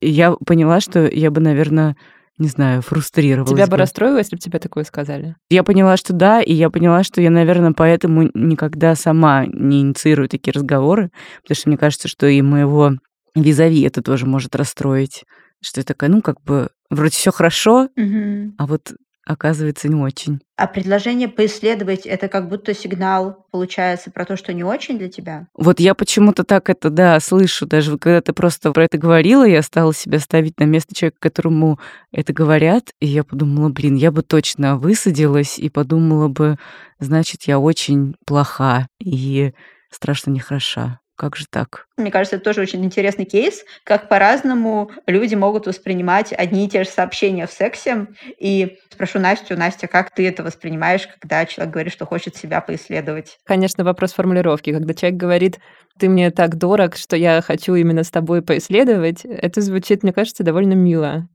[0.00, 1.96] И я поняла, что я бы, наверное,
[2.36, 3.52] не знаю, фрустрировалась.
[3.52, 5.36] Тебя бы расстроило, если бы тебе такое сказали?
[5.50, 10.28] Я поняла, что да, и я поняла, что я, наверное, поэтому никогда сама не инициирую
[10.28, 11.10] такие разговоры,
[11.42, 12.92] потому что мне кажется, что и моего
[13.36, 15.24] визави это тоже может расстроить.
[15.64, 18.54] Что я такая, ну, как бы, вроде все хорошо, Мгм.
[18.58, 18.92] а вот
[19.26, 20.40] оказывается не очень.
[20.56, 25.46] А предложение поисследовать это как будто сигнал получается про то, что не очень для тебя?
[25.54, 27.64] Вот я почему-то так это, да, слышу.
[27.66, 31.80] Даже когда ты просто про это говорила, я стала себя ставить на место человека, которому
[32.12, 36.58] это говорят, и я подумала, блин, я бы точно высадилась и подумала бы,
[36.98, 39.54] значит, я очень плоха и
[39.90, 41.00] страшно нехороша.
[41.16, 41.86] Как же так?
[41.96, 46.82] Мне кажется, это тоже очень интересный кейс, как по-разному люди могут воспринимать одни и те
[46.82, 48.08] же сообщения в сексе.
[48.38, 53.38] И спрошу Настю, Настя, как ты это воспринимаешь, когда человек говорит, что хочет себя поисследовать?
[53.44, 54.72] Конечно, вопрос формулировки.
[54.72, 55.60] Когда человек говорит,
[55.98, 60.42] ты мне так дорог, что я хочу именно с тобой поисследовать, это звучит, мне кажется,
[60.42, 61.28] довольно мило.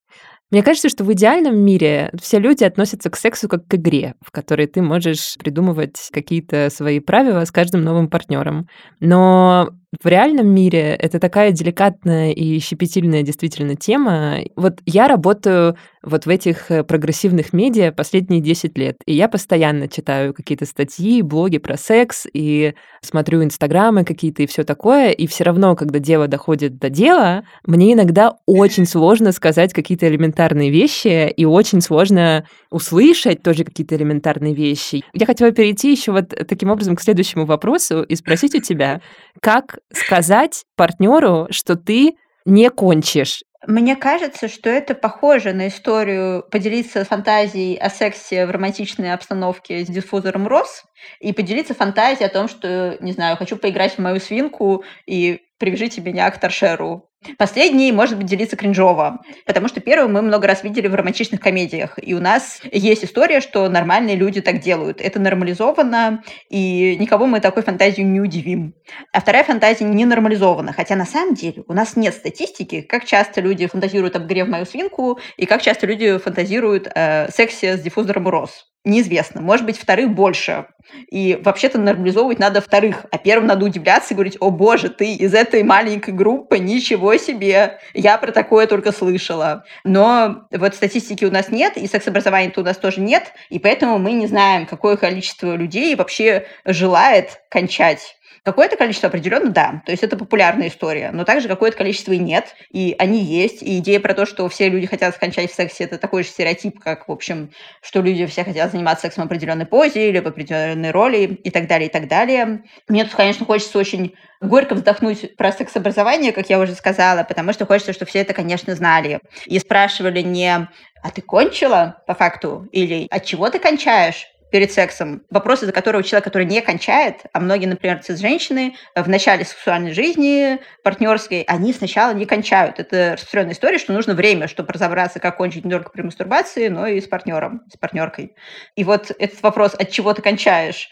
[0.52, 4.32] Мне кажется, что в идеальном мире все люди относятся к сексу как к игре, в
[4.32, 8.68] которой ты можешь придумывать какие-то свои правила с каждым новым партнером.
[9.00, 14.38] Но в реальном мире это такая деликатная и щепетильная действительно тема.
[14.56, 19.88] Вот я работаю вот в этих э, прогрессивных медиа последние 10 лет, и я постоянно
[19.88, 25.44] читаю какие-то статьи, блоги про секс, и смотрю инстаграмы какие-то и все такое, и все
[25.44, 31.46] равно, когда дело доходит до дела, мне иногда очень сложно сказать какие-то элементарные вещи, и
[31.46, 35.04] очень сложно услышать тоже какие-то элементарные вещи.
[35.14, 39.02] Я хотела перейти еще вот таким образом к следующему вопросу и спросить у тебя,
[39.42, 42.16] как сказать партнеру, что ты
[42.46, 43.42] не кончишь.
[43.68, 49.88] Мне кажется, что это похоже на историю поделиться фантазией о сексе в романтичной обстановке с
[49.88, 50.86] диффузором роз
[51.20, 56.00] и поделиться фантазией о том, что, не знаю, хочу поиграть в мою свинку и привяжите
[56.00, 57.09] меня к торшеру.
[57.38, 62.00] Последний может быть делиться кринжово, потому что первый мы много раз видели в романтичных комедиях,
[62.02, 65.02] и у нас есть история, что нормальные люди так делают.
[65.02, 68.74] Это нормализовано, и никого мы такой фантазию не удивим.
[69.12, 73.42] А вторая фантазия не нормализована, хотя на самом деле у нас нет статистики, как часто
[73.42, 78.30] люди фантазируют об игре мою свинку, и как часто люди фантазируют о сексе с диффузором
[78.30, 79.42] роз неизвестно.
[79.42, 80.68] Может быть, вторых больше.
[81.12, 85.34] И вообще-то нормализовывать надо вторых, а первым надо удивляться и говорить, о боже, ты из
[85.34, 89.64] этой маленькой группы, ничего себе, я про такое только слышала.
[89.84, 94.12] Но вот статистики у нас нет, и секс-образования-то у нас тоже нет, и поэтому мы
[94.12, 100.18] не знаем, какое количество людей вообще желает кончать Какое-то количество определенно да, то есть это
[100.18, 103.62] популярная история, но также какое-то количество и нет, и они есть.
[103.62, 106.80] И идея про то, что все люди хотят скончать в сексе, это такой же стереотип,
[106.80, 110.92] как, в общем, что люди все хотят заниматься сексом в определенной позе или в определенной
[110.92, 112.64] роли и так далее, и так далее.
[112.88, 117.66] Мне тут, конечно, хочется очень горько вздохнуть про секс-образование, как я уже сказала, потому что
[117.66, 119.20] хочется, чтобы все это, конечно, знали.
[119.46, 120.68] И спрашивали не
[121.02, 125.24] «А ты кончила по факту?» или «От чего ты кончаешь?» Перед сексом.
[125.30, 129.94] Вопросы, за которые у человека, который не кончает, а многие, например, цис-женщины в начале сексуальной
[129.94, 132.80] жизни партнерской, они сначала не кончают.
[132.80, 136.88] Это распространенная история, что нужно время, чтобы разобраться, как кончить не только при мастурбации, но
[136.88, 138.36] и с партнером, с партнеркой.
[138.76, 140.90] И вот этот вопрос, от чего ты кончаешь,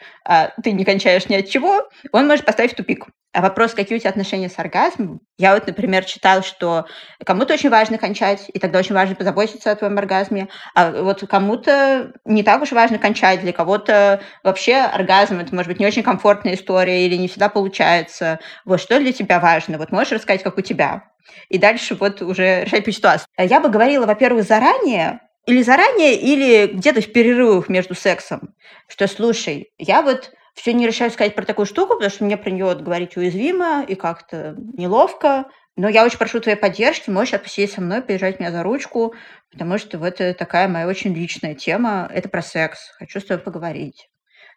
[0.63, 3.07] ты не кончаешь ни от чего, он может поставить в тупик.
[3.33, 5.19] А вопрос, какие у тебя отношения с оргазмом?
[5.37, 6.87] Я вот, например, читала, что
[7.23, 12.13] кому-то очень важно кончать, и тогда очень важно позаботиться о твоем оргазме, а вот кому-то
[12.25, 16.55] не так уж важно кончать, для кого-то вообще оргазм это может быть не очень комфортная
[16.55, 18.39] история или не всегда получается.
[18.65, 19.77] Вот что для тебя важно?
[19.77, 21.03] Вот можешь рассказать, как у тебя?
[21.49, 23.27] И дальше вот уже решать по ситуации.
[23.37, 28.53] Я бы говорила, во-первых, заранее, или заранее, или где-то в перерывах между сексом,
[28.87, 32.51] что, слушай, я вот все не решаю сказать про такую штуку, потому что мне про
[32.51, 35.45] нее говорить уязвимо и как-то неловко.
[35.77, 39.13] Но я очень прошу твоей поддержки, можешь отпустить со мной, подержать меня за ручку,
[39.51, 43.43] потому что вот это такая моя очень личная тема, это про секс, хочу с тобой
[43.43, 44.09] поговорить.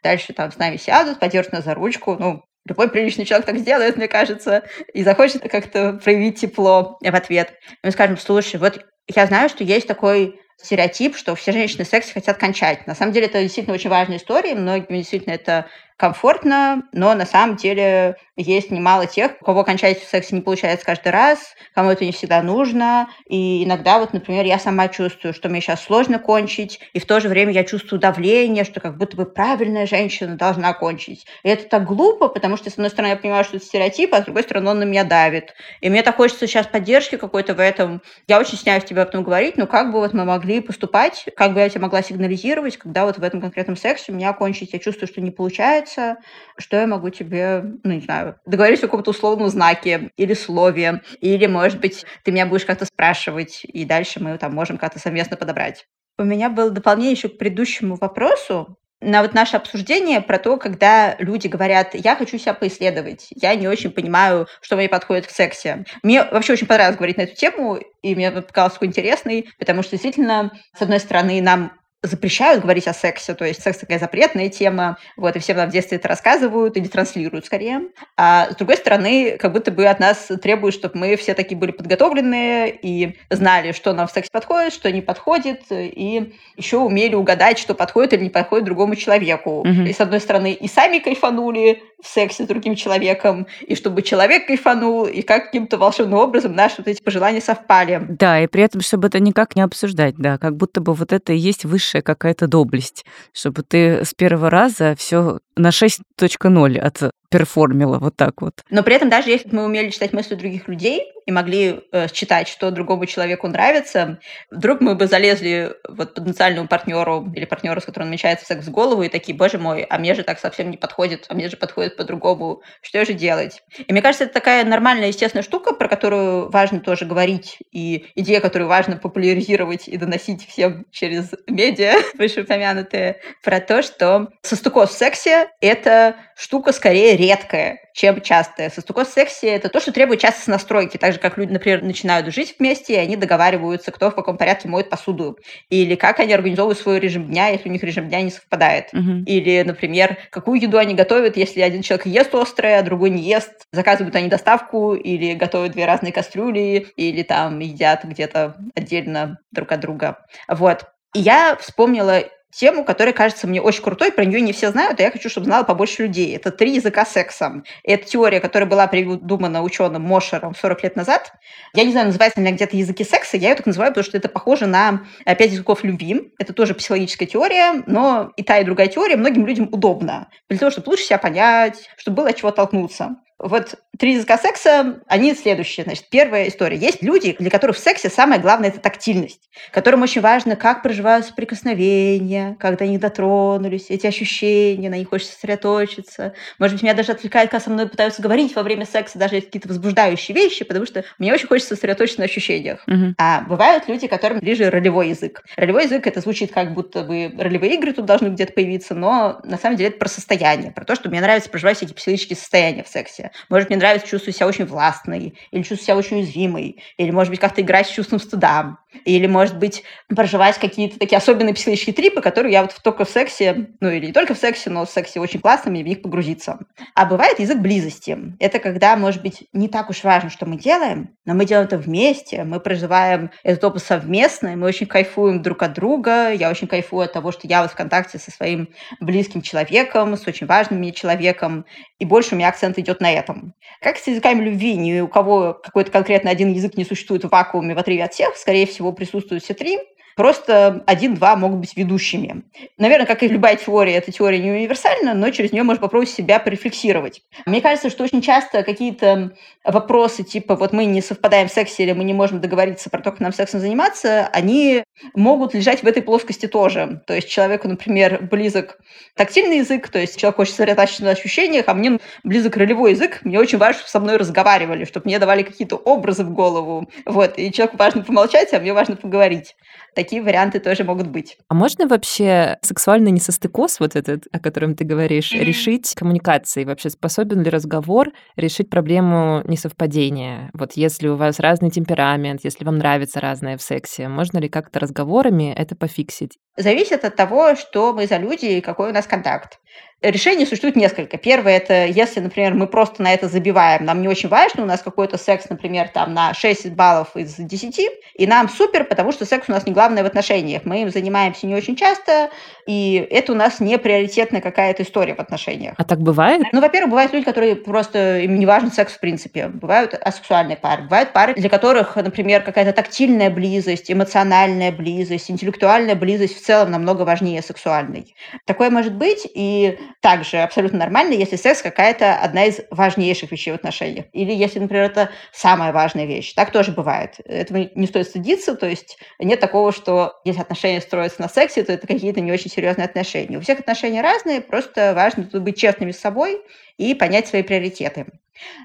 [0.03, 3.97] Дальше там с нами сядут, подержат нас за ручку, ну, любой приличный человек так сделает,
[3.97, 7.53] мне кажется, и захочет как-то проявить тепло в ответ.
[7.85, 12.13] Мы скажем, слушай, вот я знаю, что есть такой стереотип, что все женщины в сексе
[12.13, 12.87] хотят кончать.
[12.87, 15.69] На самом деле это действительно очень важная история, многим действительно это
[16.01, 20.87] комфортно, но на самом деле есть немало тех, у кого кончать в сексе не получается
[20.87, 23.11] каждый раз, кому это не всегда нужно.
[23.29, 27.21] И иногда, вот, например, я сама чувствую, что мне сейчас сложно кончить, и в то
[27.21, 31.27] же время я чувствую давление, что как будто бы правильная женщина должна кончить.
[31.43, 34.23] И это так глупо, потому что, с одной стороны, я понимаю, что это стереотип, а
[34.23, 35.55] с другой стороны, он на меня давит.
[35.83, 38.01] И мне так хочется сейчас поддержки какой-то в этом.
[38.27, 41.53] Я очень стесняюсь тебе об этом говорить, но как бы вот мы могли поступать, как
[41.53, 44.79] бы я тебе могла сигнализировать, когда вот в этом конкретном сексе у меня кончить, я
[44.79, 46.21] чувствую, что не получается, нравится,
[46.59, 51.47] что я могу тебе, ну, не знаю, договориться о каком-то условном знаке или слове, или,
[51.47, 55.87] может быть, ты меня будешь как-то спрашивать, и дальше мы там можем как-то совместно подобрать.
[56.19, 61.17] У меня было дополнение еще к предыдущему вопросу, на вот наше обсуждение про то, когда
[61.19, 65.87] люди говорят, я хочу себя поисследовать, я не очень понимаю, что мне подходит в сексе.
[66.03, 69.93] Мне вообще очень понравилось говорить на эту тему, и мне показалось такой интересный, потому что
[69.93, 74.97] действительно, с одной стороны, нам запрещают говорить о сексе, то есть секс такая запретная тема,
[75.17, 77.89] вот, и всем нам в детстве это рассказывают или транслируют скорее.
[78.17, 81.73] А с другой стороны, как будто бы от нас требуют, чтобы мы все такие были
[81.73, 87.59] подготовленные и знали, что нам в сексе подходит, что не подходит, и еще умели угадать,
[87.59, 89.63] что подходит или не подходит другому человеку.
[89.67, 89.89] Mm-hmm.
[89.89, 94.47] И с одной стороны, и сами кайфанули в сексе с другим человеком, и чтобы человек
[94.47, 98.01] кайфанул, и как каким-то волшебным образом наши вот эти пожелания совпали.
[98.09, 101.35] Да, и при этом, чтобы это никак не обсуждать, да, как будто бы вот это
[101.35, 107.13] и есть высшее высшая какая-то доблесть, чтобы ты с первого раза все на 6.0 от
[107.31, 108.63] перформила, вот так вот.
[108.71, 112.49] Но при этом даже если мы умели читать мысли других людей и могли э, читать,
[112.49, 114.19] что другому человеку нравится,
[114.51, 119.05] вдруг мы бы залезли вот потенциальному партнеру или партнеру, с которым намечается секс в голову,
[119.05, 121.97] и такие, боже мой, а мне же так совсем не подходит, а мне же подходит
[121.97, 123.63] по-другому, что же делать?
[123.79, 128.41] И мне кажется, это такая нормальная, естественная штука, про которую важно тоже говорить, и идея,
[128.41, 135.49] которую важно популяризировать и доносить всем через медиа, вышеупомянутые, про то, что состыкоз в сексе—
[135.61, 138.71] это штука скорее редкая, чем частая.
[138.71, 142.33] Состукоз в сексе– это то, что требует часто настройки, так же, как люди, например, начинают
[142.33, 146.79] жить вместе, и они договариваются, кто в каком порядке моет посуду, или как они организовывают
[146.79, 148.89] свой режим дня, если у них режим дня не совпадает.
[148.93, 149.25] Угу.
[149.27, 153.67] Или, например, какую еду они готовят, если один человек ест острое, а другой не ест,
[153.73, 159.81] заказывают они доставку, или готовят две разные кастрюли, или там едят где-то отдельно друг от
[159.81, 160.19] друга.
[160.49, 160.87] Вот.
[161.15, 165.03] И я вспомнила тему, которая кажется мне очень крутой, про нее не все знают, а
[165.03, 166.35] я хочу, чтобы знало побольше людей.
[166.35, 167.63] Это три языка секса.
[167.85, 171.33] Это теория, которая была придумана ученым Мошером 40 лет назад.
[171.75, 174.17] Я не знаю, называется ли она где-то языки секса, я ее так называю, потому что
[174.17, 176.33] это похоже на пять языков любви.
[176.39, 180.29] Это тоже психологическая теория, но и та, и другая теория многим людям удобна.
[180.49, 183.17] Для того, чтобы лучше себя понять, чтобы было от чего толкнуться.
[183.43, 185.85] Вот три языка секса, они следующие.
[185.85, 186.77] Значит, первая история.
[186.77, 191.33] Есть люди, для которых в сексе самое главное– это тактильность, которым очень важно, как проживаются
[191.35, 196.35] прикосновения, когда они дотронулись, эти ощущения, на них хочется сосредоточиться.
[196.59, 199.69] Может быть, меня даже отвлекает, когда со мной пытаются говорить во время секса, даже какие-то
[199.69, 202.83] возбуждающие вещи, потому что мне очень хочется сосредоточиться на ощущениях.
[202.87, 203.15] Угу.
[203.17, 205.43] А бывают люди, которым ближе ролевой язык.
[205.57, 209.57] Ролевой язык– это звучит как будто бы ролевые игры тут должны где-то появиться, но на
[209.57, 212.89] самом деле это про состояние, про то, что мне нравится проживать всякие психологические состояния в
[212.89, 213.30] сексе.
[213.49, 217.41] Может, мне нравится чувствовать себя очень властной, или чувствовать себя очень уязвимой, или, может быть,
[217.41, 222.53] как-то играть с чувством стыда, или, может быть, проживать какие-то такие особенные психологические трипы, которые
[222.53, 225.41] я вот только в сексе, ну или не только в сексе, но в сексе очень
[225.41, 226.59] классно, мне в них погрузиться.
[226.95, 228.19] А бывает язык близости.
[228.41, 231.79] Это когда, может быть, не так уж важно, что мы делаем, но мы делаем это
[231.79, 236.33] вместе, мы проживаем этот опыт совместно, мы очень кайфуем друг от друга.
[236.33, 238.69] Я очень кайфую от того, что я вот в контакте со своим
[239.01, 241.65] близким человеком, с очень важным мне человеком,
[241.99, 243.55] и больше у меня акцент идет на этом.
[243.81, 247.75] Как с языками любви, ни у кого какой-то конкретно один язык не существует в вакууме
[247.75, 249.79] в отрыве от всех, скорее всего, присутствуют все три.
[250.21, 252.43] Просто один-два могут быть ведущими.
[252.77, 256.39] Наверное, как и любая теория, эта теория не универсальна, но через нее можно попробовать себя
[256.39, 257.23] порефлексировать.
[257.47, 259.33] Мне кажется, что очень часто какие-то
[259.65, 263.13] вопросы типа вот мы не совпадаем в сексе или мы не можем договориться про то,
[263.13, 267.01] как нам сексом заниматься, они могут лежать в этой плоскости тоже.
[267.07, 268.79] То есть человеку, например, близок
[269.17, 273.21] тактильный язык, то есть человек хочет сосредоточиться на ощущениях, а мне близок ролевой язык.
[273.25, 276.91] Мне очень важно, чтобы со мной разговаривали, чтобы мне давали какие-то образы в голову.
[277.07, 277.39] Вот.
[277.39, 279.55] И человеку важно помолчать, а мне важно поговорить
[279.95, 281.37] такие варианты тоже могут быть.
[281.49, 285.45] А можно вообще сексуальный несостыкоз, вот этот, о котором ты говоришь, mm-hmm.
[285.45, 286.67] решить коммуникацией?
[286.67, 290.51] Вообще способен ли разговор решить проблему несовпадения?
[290.55, 294.81] Вот если у вас разный темперамент, если вам нравится разное в сексе, можно ли как-то
[294.81, 296.39] разговорами это пофиксить?
[296.57, 299.59] Зависит от того, что мы за люди и какой у нас контакт.
[300.03, 301.19] Решений существует несколько.
[301.19, 304.81] Первое– это если, например, мы просто на это забиваем, нам не очень важно, у нас
[304.81, 307.81] какой-то секс, например, там на 6 баллов из 10,
[308.15, 310.63] и нам супер, потому что секс у нас не главное в отношениях.
[310.65, 312.31] Мы им занимаемся не очень часто,
[312.67, 315.75] и это у нас не приоритетная какая-то история в отношениях.
[315.77, 316.45] А так бывает?
[316.53, 319.49] Ну, во-первых, бывают люди, которые просто, им не важен секс в принципе.
[319.49, 320.85] Бывают асексуальные пары.
[320.85, 327.03] Бывают пары, для которых, например, какая-то тактильная близость, эмоциональная близость, интеллектуальная близость в целом намного
[327.03, 328.15] важнее сексуальной.
[328.47, 333.55] Такое может быть, и также абсолютно нормально, если секс какая-то одна из важнейших вещей в
[333.55, 334.07] отношениях.
[334.13, 336.35] Или если, например, это самая важная вещь.
[336.35, 337.17] Так тоже бывает.
[337.25, 341.73] Этого не стоит стыдиться, то есть нет такого, что если отношения строятся на сексе, то
[341.73, 343.39] это какие-то не очень серьезные отношения.
[343.39, 346.41] У всех отношения разные, просто важно тут быть честными с собой
[346.77, 348.07] и понять свои приоритеты.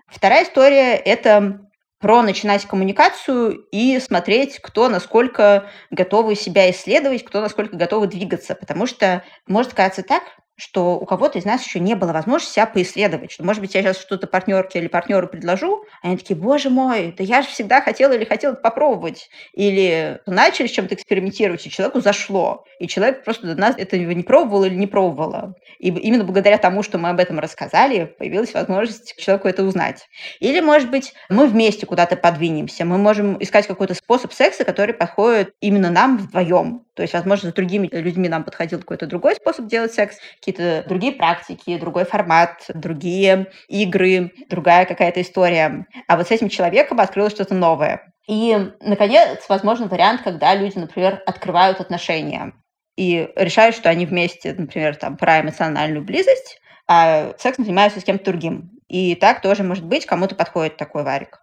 [0.07, 1.61] Вторая история– это
[1.99, 8.53] про начинать коммуникацию и смотреть, кто насколько готовы себя исследовать, кто насколько готовы двигаться.
[8.53, 10.23] Потому что может казаться так,
[10.57, 13.81] что у кого-то из нас еще не было возможности себя поисследовать, что, может быть, я
[13.81, 17.81] сейчас что-то партнерке или партнеру предложу, а они такие, боже мой, да я же всегда
[17.81, 19.29] хотела или хотела попробовать.
[19.53, 22.65] Или начали с чем-то экспериментировать, и человеку зашло.
[22.79, 25.55] И человек просто до нас этого не пробовал или не пробовала.
[25.79, 30.07] И именно благодаря тому, что мы об этом рассказали, появилась возможность человеку это узнать.
[30.39, 35.53] Или, может быть, мы вместе куда-то подвинемся, мы можем искать какой-то способ секса, который подходит
[35.59, 36.85] именно нам вдвоем.
[36.95, 41.13] То есть, возможно, с другими людьми нам подходил какой-то другой способ делать секс, какие-то другие
[41.13, 45.87] практики, другой формат, другие игры, другая какая-то история.
[46.07, 48.13] А вот с этим человеком открылось что-то новое.
[48.27, 52.53] И, наконец, возможно, вариант, когда люди, например, открывают отношения
[52.95, 58.25] и решают, что они вместе, например, там, про эмоциональную близость, а сексом занимаются с кем-то
[58.25, 58.71] другим.
[58.87, 61.39] И так тоже может быть, кому-то подходит такой варик.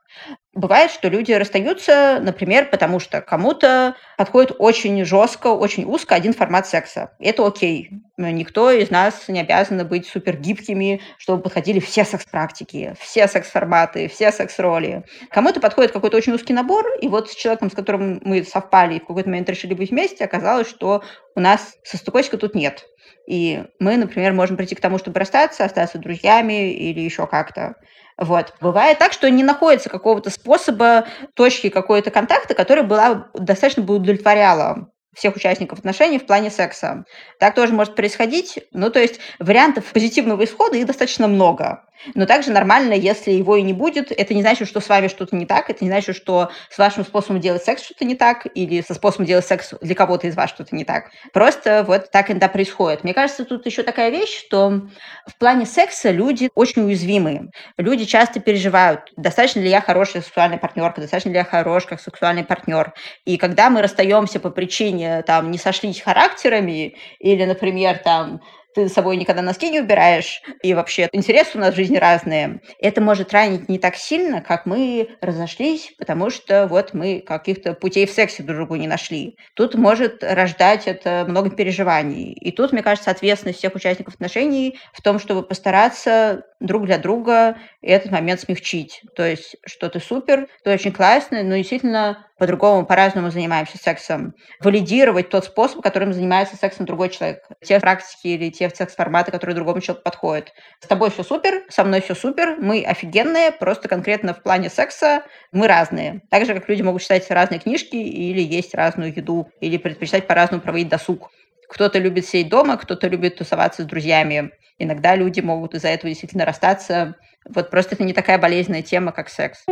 [0.55, 6.67] Бывает, что люди расстаются, например, потому что кому-то подходит очень жестко, очень узко один формат
[6.67, 7.17] секса.
[7.19, 7.91] Это окей.
[8.19, 14.31] Никто из нас не обязан быть супер гибкими, чтобы подходили все секс-практики, все секс-форматы, все
[14.31, 15.05] секс-роли.
[15.31, 19.01] Кому-то подходит какой-то очень узкий набор, и вот с человеком, с которым мы совпали и
[19.01, 21.03] в какой-то момент решили быть вместе, оказалось, что
[21.35, 22.85] у нас состыковочка тут нет.
[23.27, 27.75] И мы, например, можем прийти к тому, чтобы расстаться, остаться друзьями или еще как-то.
[28.19, 28.55] Вот.
[28.61, 34.92] Бывает так, что не находится какого-то способа, точки какой-то контакта, который была, достаточно бы удовлетворяла
[35.15, 37.05] всех участников отношений в плане секса.
[37.39, 38.59] Так тоже может происходить.
[38.73, 41.85] Ну, то есть вариантов позитивного исхода их достаточно много.
[42.15, 44.11] Но также нормально, если его и не будет.
[44.11, 45.71] Это не значит, что с вами что-то не так.
[45.71, 48.47] Это не значит, что с вашим способом делать секс что-то не так.
[48.55, 51.11] Или со способом делать секс для кого-то из вас что-то не так.
[51.33, 53.05] Просто вот так иногда происходит.
[53.05, 54.83] Мне кажется, тут еще такая вещь, что
[55.27, 57.51] в плане секса люди очень уязвимые.
[57.77, 62.45] Люди часто переживают, достаточно ли я хорошая сексуальная партнерка, достаточно ли я хорош как сексуальный
[62.45, 62.95] партнер.
[63.25, 68.41] И когда мы расстаемся по причине, там, не сошлись характерами, или, например, там,
[68.75, 72.61] ты с собой никогда носки не убираешь, и вообще интересы у нас в жизни разные.
[72.79, 78.07] Это может ранить не так сильно, как мы разошлись, потому что вот мы каких-то путей
[78.07, 79.37] в сексе друг другу не нашли.
[79.55, 82.33] Тут может рождать это много переживаний.
[82.33, 87.59] И тут, мне кажется, ответственность всех участников отношений в том, чтобы постараться друг для друга
[87.83, 89.03] этот момент смягчить.
[89.17, 94.35] То есть, что ты супер, ты очень классный, но действительно по-другому, по-разному занимаемся сексом.
[94.59, 97.45] Валидировать тот способ, которым занимается сексом другой человек.
[97.63, 100.53] Те практики или те секс-форматы, которые другому человеку подходят.
[100.81, 105.23] С тобой все супер, со мной все супер, мы офигенные, просто конкретно в плане секса
[105.53, 106.23] мы разные.
[106.31, 110.63] Так же, как люди могут читать разные книжки или есть разную еду, или предпочитать по-разному
[110.63, 111.31] проводить досуг.
[111.69, 114.51] Кто-то любит сидеть дома, кто-то любит тусоваться с друзьями.
[114.79, 117.15] Иногда люди могут из-за этого действительно расстаться.
[117.49, 119.65] Вот просто это не такая болезненная тема, как секс.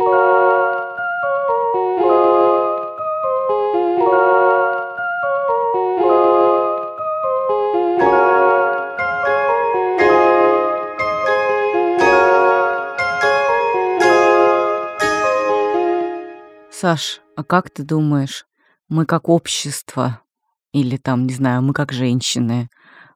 [16.81, 18.47] Саш, а как ты думаешь,
[18.89, 20.21] мы как общество
[20.73, 22.69] или там, не знаю, мы как женщины,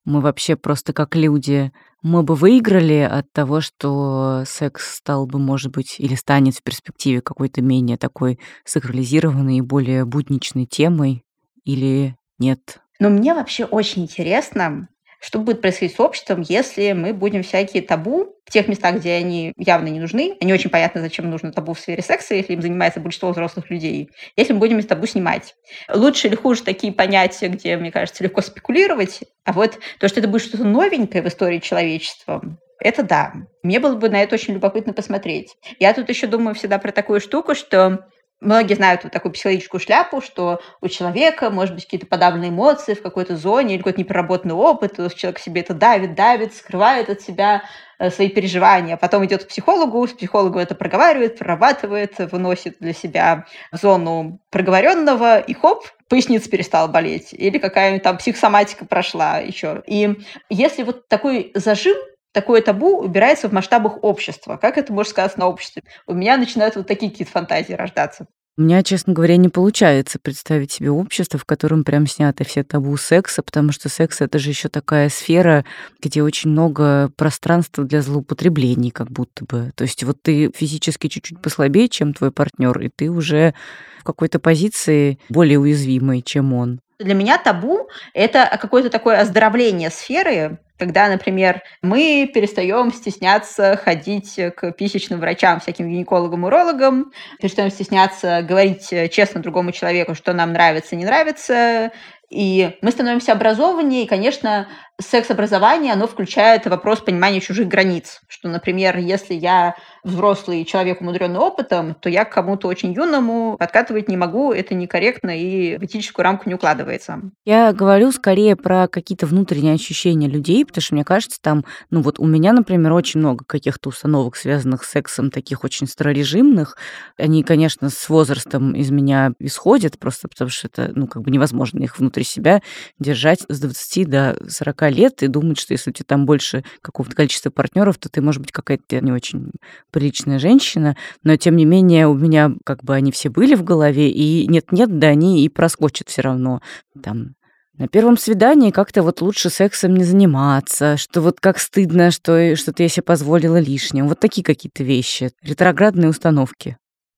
[0.03, 1.71] мы вообще просто как люди,
[2.03, 7.21] мы бы выиграли от того, что секс стал бы, может быть, или станет в перспективе
[7.21, 11.23] какой-то менее такой сакрализированной и более будничной темой,
[11.63, 12.83] или нет?
[12.99, 14.89] Но мне вообще очень интересно,
[15.19, 19.53] что будет происходить с обществом, если мы будем всякие табу в тех местах, где они
[19.57, 22.99] явно не нужны, они очень понятно, зачем нужно табу в сфере секса, если им занимается
[22.99, 25.55] большинство взрослых людей, если мы будем из табу снимать.
[25.91, 30.29] Лучше или хуже такие понятия, где, мне кажется, легко спекулировать, а вот то, что это
[30.29, 32.41] будет что-то новенькое в истории человечества,
[32.79, 33.33] это да.
[33.63, 35.55] Мне было бы на это очень любопытно посмотреть.
[35.79, 38.05] Я тут еще думаю всегда про такую штуку, что
[38.45, 43.01] Многие знают вот такую психологическую шляпу, что у человека может быть какие-то подавленные эмоции в
[43.01, 47.63] какой-то зоне или какой-то непроработанный опыт, и человек себе это давит, давит, скрывает от себя
[47.97, 48.97] э, свои переживания.
[48.97, 55.39] Потом идет к психологу, с психологом это проговаривает, прорабатывает, выносит для себя в зону проговоренного,
[55.39, 59.81] и хоп, поясница перестала болеть, или какая-нибудь там психосоматика прошла еще.
[59.87, 60.19] И
[60.49, 61.97] если вот такой зажим
[62.35, 64.57] такое табу убирается в масштабах общества.
[64.57, 65.83] Как это может сказаться на обществе?
[66.05, 68.27] У меня начинают вот такие какие-то фантазии рождаться.
[68.57, 72.95] У меня, честно говоря, не получается представить себе общество, в котором прям сняты все табу
[72.95, 75.65] секса, потому что секс это же еще такая сфера,
[76.01, 79.71] где очень много пространства для злоупотреблений, как будто бы.
[79.75, 83.53] То есть вот ты физически чуть-чуть послабее, чем твой партнер, и ты уже
[83.99, 86.79] в какой-то позиции более уязвимой, чем он.
[86.99, 94.71] Для меня табу– это какое-то такое оздоровление сферы, когда, например, мы перестаем стесняться ходить к
[94.71, 101.05] писечным врачам, всяким гинекологам, урологам, перестаем стесняться говорить честно другому человеку, что нам нравится, не
[101.05, 101.91] нравится,
[102.35, 104.67] и мы становимся образованнее, и, конечно,
[105.01, 108.21] секс-образование, оно включает вопрос понимания чужих границ.
[108.27, 114.07] Что, например, если я взрослый человек, умудренный опытом, то я к кому-то очень юному подкатывать
[114.07, 117.21] не могу, это некорректно и в этическую рамку не укладывается.
[117.45, 122.19] Я говорю скорее про какие-то внутренние ощущения людей, потому что мне кажется, там, ну вот
[122.19, 126.77] у меня, например, очень много каких-то установок, связанных с сексом, таких очень старорежимных.
[127.17, 131.83] Они, конечно, с возрастом из меня исходят, просто потому что это, ну, как бы невозможно
[131.83, 132.61] их внутри себя
[132.99, 137.15] держать с 20 до 40 лет и думать, что если у тебя там больше какого-то
[137.15, 139.51] количества партнеров, то ты, может быть, какая-то не очень
[139.91, 144.09] приличная женщина, но тем не менее у меня как бы они все были в голове,
[144.09, 146.61] и нет-нет, да они и проскочат все равно.
[147.01, 147.35] Там
[147.77, 152.83] на первом свидании как-то вот лучше сексом не заниматься, что вот как стыдно, что что-то
[152.83, 154.07] я себе позволила лишним.
[154.07, 156.77] Вот такие какие-то вещи, ретроградные установки,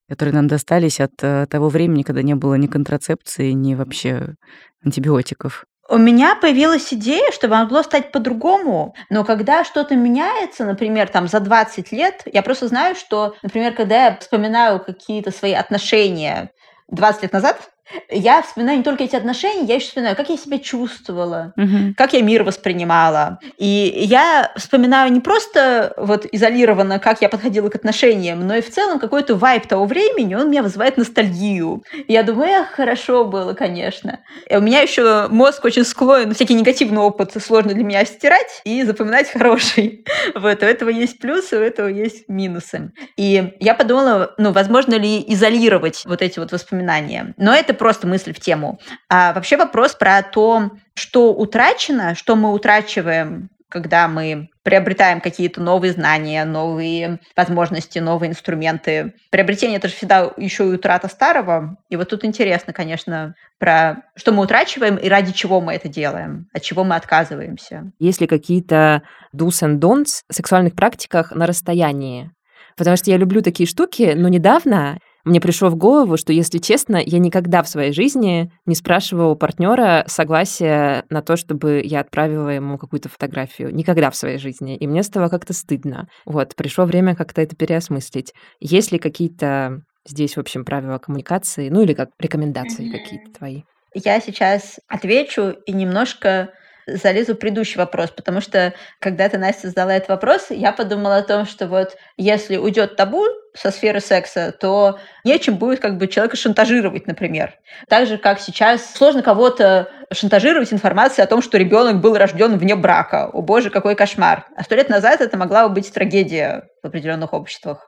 [0.10, 4.36] которые нам достались от э, того времени, когда не было ни контрацепции, ни вообще
[4.84, 5.66] антибиотиков.
[5.90, 11.40] У меня появилась идея, что могло стать по-другому, но когда что-то меняется, например, там за
[11.40, 16.52] 20 лет, я просто знаю, что, например, когда я вспоминаю какие-то свои отношения
[16.90, 17.70] 20 лет назад,
[18.10, 21.94] я вспоминаю не только эти отношения, я еще вспоминаю, как я себя чувствовала, угу.
[21.96, 23.40] как я мир воспринимала.
[23.58, 28.70] И я вспоминаю не просто вот изолированно, как я подходила к отношениям, но и в
[28.70, 31.84] целом какой-то вайб того времени, он меня вызывает ностальгию.
[32.08, 34.20] И я думаю, эх, хорошо было, конечно.
[34.50, 38.84] И у меня еще мозг очень склонен всякий негативный опыт сложно для меня стирать и
[38.84, 40.06] запоминать хороший.
[40.36, 42.92] Вот, у этого есть плюсы, у этого есть минусы.
[43.16, 47.34] И я подумала, ну, возможно ли изолировать вот эти вот воспоминания.
[47.38, 48.80] Но это просто мысль в тему.
[49.10, 55.92] А вообще вопрос про то, что утрачено, что мы утрачиваем когда мы приобретаем какие-то новые
[55.92, 59.14] знания, новые возможности, новые инструменты.
[59.30, 61.78] Приобретение это же всегда еще и утрата старого.
[61.90, 66.48] И вот тут интересно, конечно, про что мы утрачиваем и ради чего мы это делаем,
[66.54, 67.92] от чего мы отказываемся.
[68.00, 69.04] Есть ли какие-то
[69.36, 72.32] do's and don'ts в сексуальных практиках на расстоянии?
[72.78, 76.98] Потому что я люблю такие штуки, но недавно мне пришло в голову, что, если честно,
[77.04, 82.50] я никогда в своей жизни не спрашивала у партнера согласия на то, чтобы я отправила
[82.50, 83.74] ему какую-то фотографию.
[83.74, 84.76] Никогда в своей жизни.
[84.76, 86.08] И мне стало как-то стыдно.
[86.26, 88.34] Вот, пришло время как-то это переосмыслить.
[88.60, 93.64] Есть ли какие-то здесь, в общем, правила коммуникации, ну или как рекомендации какие-то твои?
[93.94, 96.50] Я сейчас отвечу и немножко
[96.88, 101.24] залезу в предыдущий вопрос, потому что когда ты, Настя, задала этот вопрос, я подумала о
[101.24, 106.38] том, что вот если уйдет табу со сферы секса, то нечем будет как бы человека
[106.38, 107.56] шантажировать, например.
[107.90, 112.76] Так же, как сейчас сложно кого-то шантажировать информацией о том, что ребенок был рожден вне
[112.76, 113.30] брака.
[113.34, 114.48] О боже, какой кошмар.
[114.56, 117.87] А сто лет назад это могла бы быть трагедия в определенных обществах.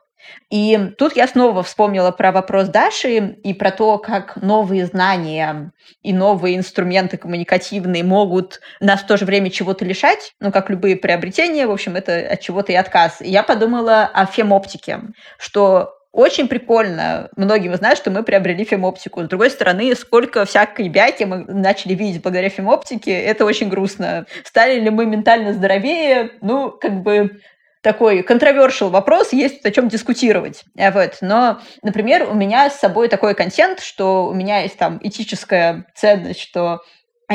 [0.50, 6.12] И тут я снова вспомнила про вопрос Даши и про то, как новые знания и
[6.12, 11.66] новые инструменты коммуникативные могут нас в то же время чего-то лишать, ну, как любые приобретения,
[11.66, 13.20] в общем, это от чего-то и отказ.
[13.20, 15.00] И я подумала о фемоптике,
[15.38, 17.28] что очень прикольно.
[17.36, 19.22] Многие знают, что мы приобрели фемоптику.
[19.22, 24.26] С другой стороны, сколько всякой бяки мы начали видеть благодаря фемоптике, это очень грустно.
[24.44, 26.32] Стали ли мы ментально здоровее?
[26.40, 27.40] Ну, как бы
[27.82, 30.64] такой controversial вопрос, есть о чем дискутировать.
[30.76, 31.18] Э, вот.
[31.20, 36.40] Но, например, у меня с собой такой контент, что у меня есть там этическая ценность,
[36.40, 36.80] что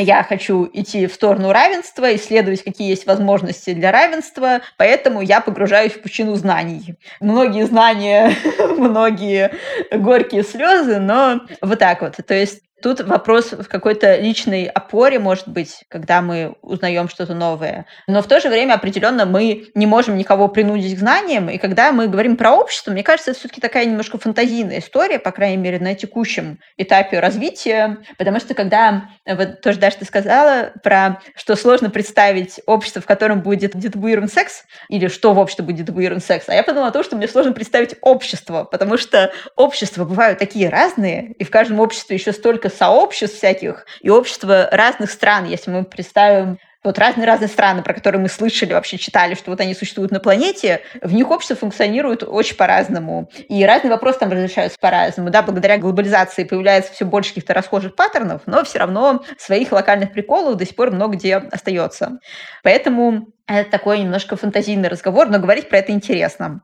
[0.02, 5.94] я хочу идти в сторону равенства, исследовать, какие есть возможности для равенства, поэтому я погружаюсь
[5.94, 6.96] в пучину знаний.
[7.22, 8.34] Многие знания,
[8.78, 9.54] многие
[9.92, 12.18] горькие слезы, но вот так вот.
[12.28, 17.88] То есть Тут вопрос в какой-то личной опоре, может быть, когда мы узнаем что-то новое.
[18.06, 21.50] Но в то же время определенно мы не можем никого принудить к знаниям.
[21.50, 25.32] И когда мы говорим про общество, мне кажется, это все-таки такая немножко фантазийная история, по
[25.32, 27.98] крайней мере, на текущем этапе развития.
[28.20, 33.42] Потому что когда, вот тоже даже ты сказала про, что сложно представить общество, в котором
[33.42, 37.04] будет детабуирован секс, или что в обществе будет детабуирован секс, а я подумала о том,
[37.04, 42.16] что мне сложно представить общество, потому что общества бывают такие разные, и в каждом обществе
[42.16, 45.46] еще столько сообществ всяких и общества разных стран.
[45.46, 49.74] Если мы представим вот разные-разные страны, про которые мы слышали, вообще читали, что вот они
[49.74, 53.30] существуют на планете, в них общество функционирует очень по-разному.
[53.50, 55.32] И разные вопросы там разрешаются по-разному.
[55.32, 60.56] Да, благодаря глобализации появляется все больше каких-то расхожих паттернов, но все равно своих локальных приколов
[60.58, 62.20] до сих пор много где остается.
[62.64, 66.62] Поэтому это такой немножко фантазийный разговор, но говорить про это интересно.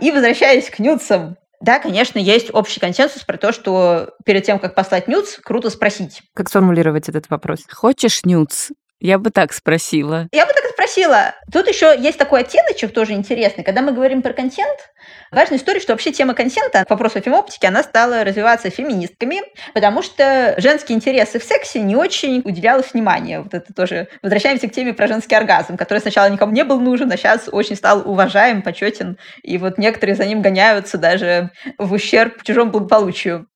[0.00, 4.74] И возвращаясь к нюцам, да, конечно, есть общий консенсус про то, что перед тем, как
[4.74, 6.22] послать нюц, круто спросить.
[6.34, 7.60] Как сформулировать этот вопрос?
[7.72, 8.70] Хочешь нюц?
[9.00, 10.28] Я бы так спросила.
[10.32, 11.34] Я бы так спросила.
[11.52, 13.64] Тут еще есть такой оттеночек тоже интересный.
[13.64, 14.90] Когда мы говорим про контент,
[15.30, 19.40] важная история, что вообще тема контента к вопросу о фемоптике, она стала развиваться феминистками,
[19.72, 23.40] потому что женские интересы в сексе не очень уделялось внимания.
[23.40, 27.10] Вот это тоже возвращаемся к теме про женский оргазм, который сначала никому не был нужен,
[27.10, 29.16] а сейчас очень стал уважаем, почетен.
[29.42, 33.46] И вот некоторые за ним гоняются даже в ущерб чужому благополучию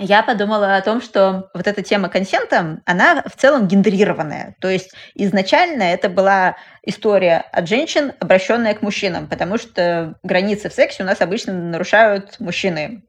[0.00, 4.56] я подумала о том, что вот эта тема консента, она в целом гендерированная.
[4.60, 10.74] То есть изначально это была история от женщин, обращенная к мужчинам, потому что границы в
[10.74, 13.02] сексе у нас обычно нарушают мужчины.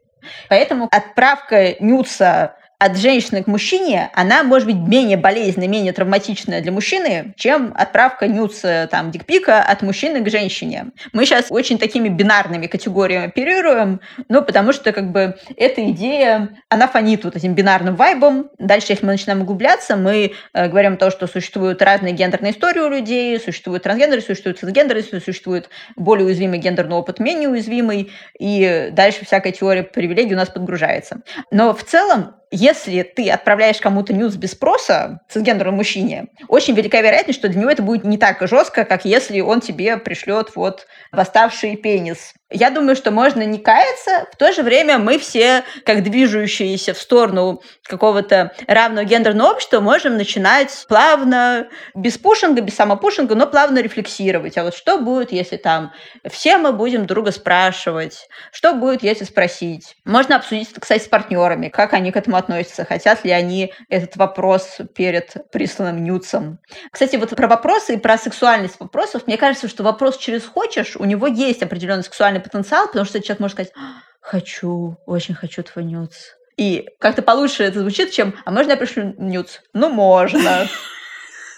[0.49, 6.71] Поэтому отправка нюца от женщины к мужчине, она может быть менее болезненная, менее травматичная для
[6.71, 10.87] мужчины, чем отправка нюц, там, дикпика от мужчины к женщине.
[11.13, 16.87] Мы сейчас очень такими бинарными категориями оперируем, ну, потому что, как бы, эта идея, она
[16.87, 18.49] фонит вот этим бинарным вайбом.
[18.57, 22.79] Дальше, если мы начинаем углубляться, мы э, говорим о том, что существуют разные гендерные истории
[22.79, 29.23] у людей, существуют трансгендеры, существуют цисгендеры, существует более уязвимый гендерный опыт, менее уязвимый, и дальше
[29.23, 31.21] всякая теория привилегий у нас подгружается.
[31.51, 37.39] Но в целом если ты отправляешь кому-то ньюс без спроса, цисгендерному мужчине, очень велика вероятность,
[37.39, 41.77] что для него это будет не так жестко, как если он тебе пришлет вот восставший
[41.77, 44.27] пенис я думаю, что можно не каяться.
[44.31, 50.17] В то же время мы все, как движущиеся в сторону какого-то равного гендерного общества, можем
[50.17, 54.57] начинать плавно, без пушинга, без самопушинга, но плавно рефлексировать.
[54.57, 55.93] А вот что будет, если там
[56.29, 58.27] все мы будем друга спрашивать?
[58.51, 59.95] Что будет, если спросить?
[60.05, 64.77] Можно обсудить кстати, с партнерами, как они к этому относятся, хотят ли они этот вопрос
[64.95, 66.59] перед присланным нюцем.
[66.91, 71.05] Кстати, вот про вопросы и про сексуальность вопросов, мне кажется, что вопрос через «хочешь», у
[71.05, 73.73] него есть определенный сексуальный потенциал, потому что человек может сказать
[74.19, 76.35] «хочу, очень хочу твой нюц».
[76.57, 80.67] И как-то получше это звучит, чем «а можно я пришлю нюц?» Ну, можно.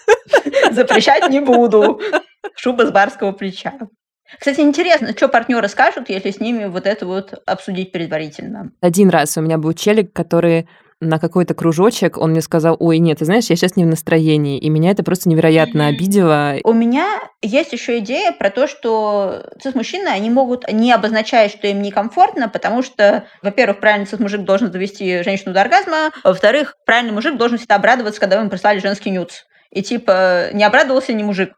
[0.70, 2.00] Запрещать не буду.
[2.56, 3.74] Шуба с барского плеча.
[4.38, 8.72] Кстати, интересно, что партнеры скажут, если с ними вот это вот обсудить предварительно.
[8.80, 10.68] Один раз у меня был челик, который
[11.00, 14.58] на какой-то кружочек, он мне сказал, ой, нет, ты знаешь, я сейчас не в настроении,
[14.58, 16.54] и меня это просто невероятно обидело.
[16.64, 21.82] У меня есть еще идея про то, что цис-мужчины, они могут не обозначать, что им
[21.82, 27.36] некомфортно, потому что, во-первых, правильный цис-мужик должен довести женщину до оргазма, а во-вторых, правильный мужик
[27.36, 29.42] должен всегда обрадоваться, когда вы ему прислали женский нюц.
[29.70, 31.52] И типа не обрадовался не мужик,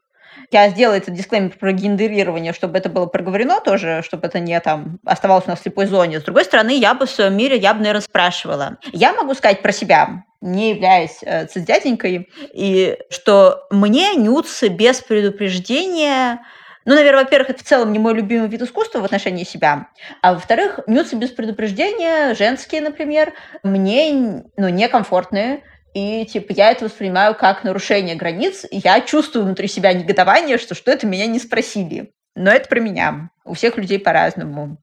[0.51, 4.99] я сделала этот дисклеймер про гендерирование, чтобы это было проговорено тоже, чтобы это не там
[5.05, 6.21] оставалось у нас в слепой зоне.
[6.21, 8.79] С другой стороны, я бы в своем мире, я бы, наверное, спрашивала.
[8.93, 16.41] Я могу сказать про себя, не являясь э, цис-дяденькой, и что мне нюцы без предупреждения
[16.87, 19.89] ну, наверное, во-первых, это в целом не мой любимый вид искусства в отношении себя.
[20.23, 23.33] А во-вторых, нюцы без предупреждения, женские, например,
[23.65, 25.65] мне ну, некомфортные.
[25.97, 30.91] И, типа, я это воспринимаю как нарушение границ, я чувствую внутри себя негодование, что что
[30.91, 32.13] это меня не спросили.
[32.35, 33.31] Но это про меня.
[33.47, 34.77] У всех людей по-разному.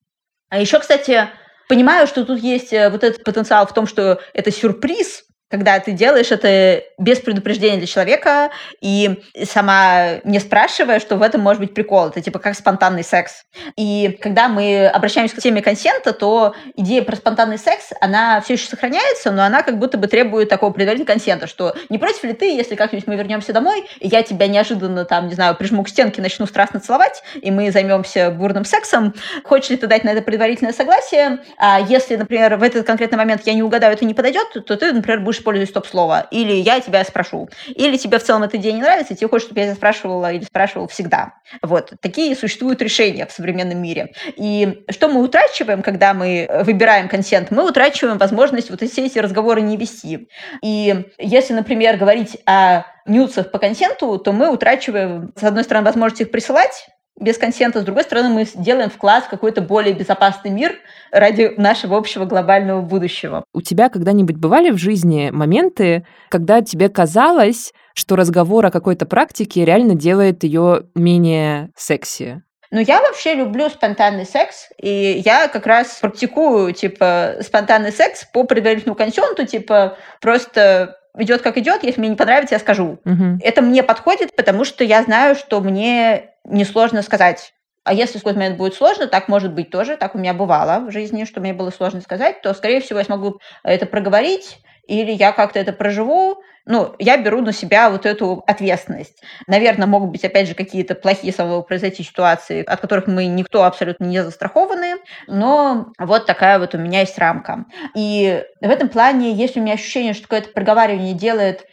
[0.50, 1.30] А еще, кстати,
[1.70, 5.92] понимаю, что тут есть э, вот этот потенциал в том, что это сюрприз, когда ты
[5.92, 8.50] делаешь это без предупреждения для человека
[8.82, 12.08] и сама не спрашивая, что в этом может быть прикол.
[12.08, 13.44] Это типа как спонтанный секс.
[13.78, 18.66] И когда мы обращаемся к теме консента, то идея про спонтанный секс, она все еще
[18.66, 22.46] сохраняется, но она как будто бы требует такого предварительного консента, что не против ли ты,
[22.46, 26.20] если как-нибудь мы вернемся домой, и я тебя неожиданно там, не знаю, прижму к стенке,
[26.20, 30.74] начну страстно целовать, и мы займемся бурным сексом, хочешь ли ты дать на это предварительное
[30.74, 34.76] согласие, а если, например, в этот конкретный момент я не угадаю, это не подойдет, то
[34.76, 38.74] ты, например, будешь используй стоп-слово, или я тебя спрошу, или тебе в целом эта идея
[38.74, 41.34] не нравится, и тебе хочешь, чтобы я тебя спрашивала или спрашивал всегда.
[41.62, 41.92] Вот.
[42.02, 44.14] Такие существуют решения в современном мире.
[44.36, 47.52] И что мы утрачиваем, когда мы выбираем консент?
[47.52, 50.30] Мы утрачиваем возможность вот все эти разговоры не вести.
[50.62, 56.22] И если, например, говорить о нюцах по консенту, то мы утрачиваем, с одной стороны, возможность
[56.22, 56.88] их присылать,
[57.20, 57.82] без консента.
[57.82, 60.76] С другой стороны, мы делаем вклад в какой-то более безопасный мир
[61.12, 63.44] ради нашего общего глобального будущего.
[63.54, 69.66] У тебя когда-нибудь бывали в жизни моменты, когда тебе казалось, что разговор о какой-то практике
[69.66, 72.42] реально делает ее менее секси?
[72.72, 78.46] Ну, я вообще люблю спонтанный секс, и я как раз практикую, типа, спонтанный секс по
[78.46, 83.00] предварительному консенту, типа, просто идет как идет, если мне не понравится, я скажу.
[83.06, 83.40] Угу.
[83.44, 87.54] Это мне подходит, потому что я знаю, что мне несложно сказать.
[87.84, 90.86] А если в какой-то момент будет сложно, так может быть тоже, так у меня бывало
[90.86, 95.12] в жизни, что мне было сложно сказать, то, скорее всего, я смогу это проговорить, или
[95.12, 99.22] я как-то это проживу, ну, я беру на себя вот эту ответственность.
[99.48, 104.06] Наверное, могут быть, опять же, какие-то плохие со произойти ситуации, от которых мы никто абсолютно
[104.06, 104.96] не застрахованы,
[105.28, 107.66] но вот такая вот у меня есть рамка.
[107.96, 111.66] И в этом плане, если у меня ощущение, что какое-то проговаривание делает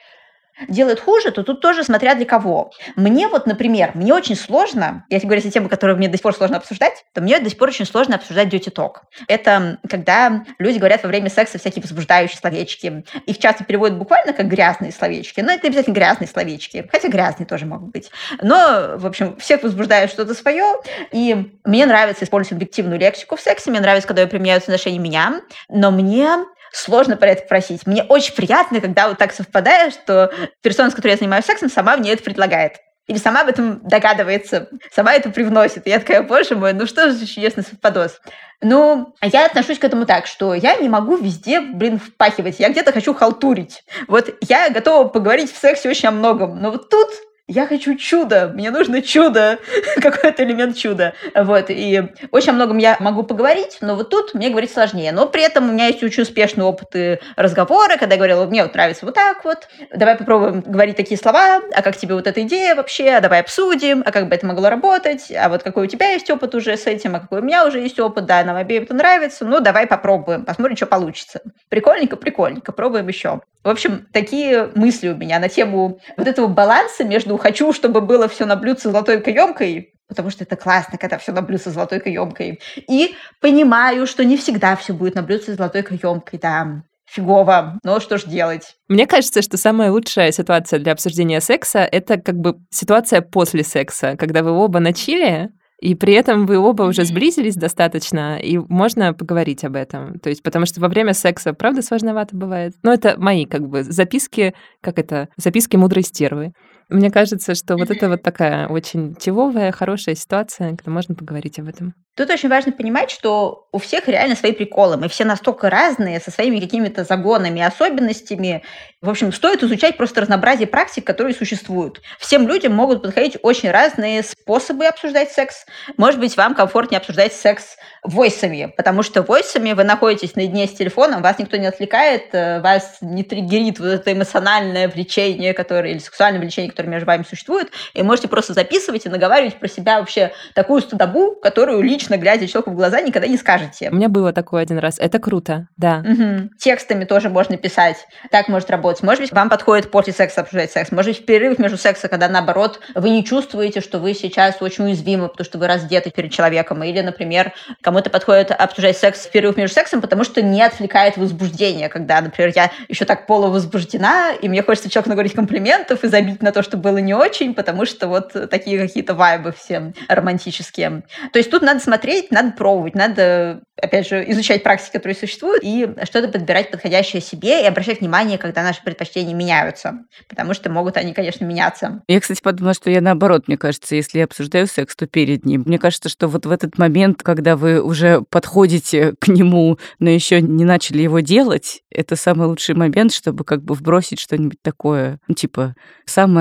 [0.68, 2.72] делает хуже, то тут тоже смотря для кого.
[2.96, 6.34] Мне вот, например, мне очень сложно, если говорить о темы, которые мне до сих пор
[6.34, 8.96] сложно обсуждать, то мне до сих пор очень сложно обсуждать dirty talk.
[9.28, 13.04] Это когда люди говорят во время секса всякие возбуждающие словечки.
[13.26, 15.40] Их часто переводят буквально как грязные словечки.
[15.40, 16.88] Но это обязательно грязные словечки.
[16.90, 18.10] Хотя грязные тоже могут быть.
[18.42, 20.76] Но, в общем, всех возбуждает что-то свое.
[21.12, 23.70] И мне нравится использовать объективную лексику в сексе.
[23.70, 25.40] Мне нравится, когда ее применяют в отношении меня.
[25.68, 26.28] Но мне
[26.72, 27.86] сложно про это просить.
[27.86, 31.96] Мне очень приятно, когда вот так совпадает, что персона, с которой я занимаюсь сексом, сама
[31.96, 32.74] мне это предлагает.
[33.06, 35.86] Или сама об этом догадывается, сама это привносит.
[35.86, 38.20] И я такая, боже мой, ну что же чудесный совпадос.
[38.62, 42.60] Ну, я отношусь к этому так, что я не могу везде, блин, впахивать.
[42.60, 43.82] Я где-то хочу халтурить.
[44.06, 46.60] Вот я готова поговорить в сексе очень о многом.
[46.60, 47.08] Но вот тут
[47.50, 49.58] я хочу чудо, мне нужно чудо,
[50.00, 51.14] какой-то элемент чуда.
[51.34, 55.10] Вот, и очень о многом я могу поговорить, но вот тут мне говорить сложнее.
[55.10, 58.74] Но при этом у меня есть очень успешный опыт разговора, когда я говорила, мне вот
[58.74, 62.76] нравится вот так вот, давай попробуем говорить такие слова, а как тебе вот эта идея
[62.76, 66.10] вообще, а давай обсудим, а как бы это могло работать, а вот какой у тебя
[66.10, 68.84] есть опыт уже с этим, а какой у меня уже есть опыт, да, нам обеим
[68.84, 71.40] это нравится, ну давай попробуем, посмотрим, что получится.
[71.68, 73.40] Прикольненько, прикольненько, пробуем еще.
[73.62, 78.28] В общем, такие мысли у меня на тему вот этого баланса между «хочу, чтобы было
[78.28, 82.60] все на блюдце золотой каемкой», потому что это классно, когда все на блюдце золотой каемкой,
[82.76, 88.18] и понимаю, что не всегда все будет на блюдце золотой каемкой, да, фигово, но что
[88.18, 88.76] ж делать?
[88.88, 94.16] Мне кажется, что самая лучшая ситуация для обсуждения секса— это как бы ситуация после секса,
[94.16, 99.14] когда вы оба на чили, и при этом вы оба уже сблизились достаточно, и можно
[99.14, 100.18] поговорить об этом.
[100.18, 102.74] То есть, потому что во время секса, правда, сложновато бывает.
[102.82, 106.52] Но это мои, как бы, записки, как это, записки мудрой стервы.
[106.90, 111.68] Мне кажется, что вот это вот такая очень чевовая, хорошая ситуация, когда можно поговорить об
[111.68, 111.94] этом.
[112.16, 114.96] Тут очень важно понимать, что у всех реально свои приколы.
[114.96, 118.62] Мы все настолько разные, со своими какими-то загонами, особенностями.
[119.00, 122.02] В общем, стоит изучать просто разнообразие практик, которые существуют.
[122.18, 125.64] Всем людям могут подходить очень разные способы обсуждать секс.
[125.96, 131.22] Может быть, вам комфортнее обсуждать секс войсами, потому что войсами вы находитесь наедине с телефоном,
[131.22, 136.40] вас никто не отвлекает, э, вас не триггерит вот это эмоциональное влечение, которое, или сексуальное
[136.40, 140.80] влечение, которое между вами существует, и можете просто записывать и наговаривать про себя вообще такую
[140.82, 143.90] стадобу, которую лично глядя человеку в глаза никогда не скажете.
[143.90, 144.98] У меня было такое один раз.
[144.98, 146.04] Это круто, да.
[146.06, 146.50] Угу.
[146.58, 148.06] Текстами тоже можно писать.
[148.30, 149.02] Так может работать.
[149.02, 150.92] Может быть, вам подходит после секса обсуждать секс.
[150.92, 154.84] Может быть, в перерыв между сексом, когда наоборот вы не чувствуете, что вы сейчас очень
[154.84, 156.82] уязвимы, потому что вы раздеты перед человеком.
[156.82, 157.52] Или, например,
[157.82, 162.52] Кому-то подходит обсуждать секс в перерыв между сексом, потому что не отвлекает возбуждение, когда, например,
[162.54, 166.69] я еще так полувозбуждена, и мне хочется человеку наговорить комплиментов и забить на то, что
[166.76, 171.04] было не очень, потому что вот такие какие-то вайбы все романтические.
[171.32, 175.88] То есть тут надо смотреть, надо пробовать, надо опять же, изучать практики, которые существуют, и
[176.04, 181.12] что-то подбирать подходящее себе, и обращать внимание, когда наши предпочтения меняются, потому что могут они,
[181.12, 182.02] конечно, меняться.
[182.08, 185.64] Я, кстати, подумала, что я наоборот, мне кажется, если я обсуждаю секс, то перед ним.
[185.66, 190.40] Мне кажется, что вот в этот момент, когда вы уже подходите к нему, но еще
[190.40, 195.34] не начали его делать, это самый лучший момент, чтобы как бы вбросить что-нибудь такое, ну,
[195.34, 195.74] типа,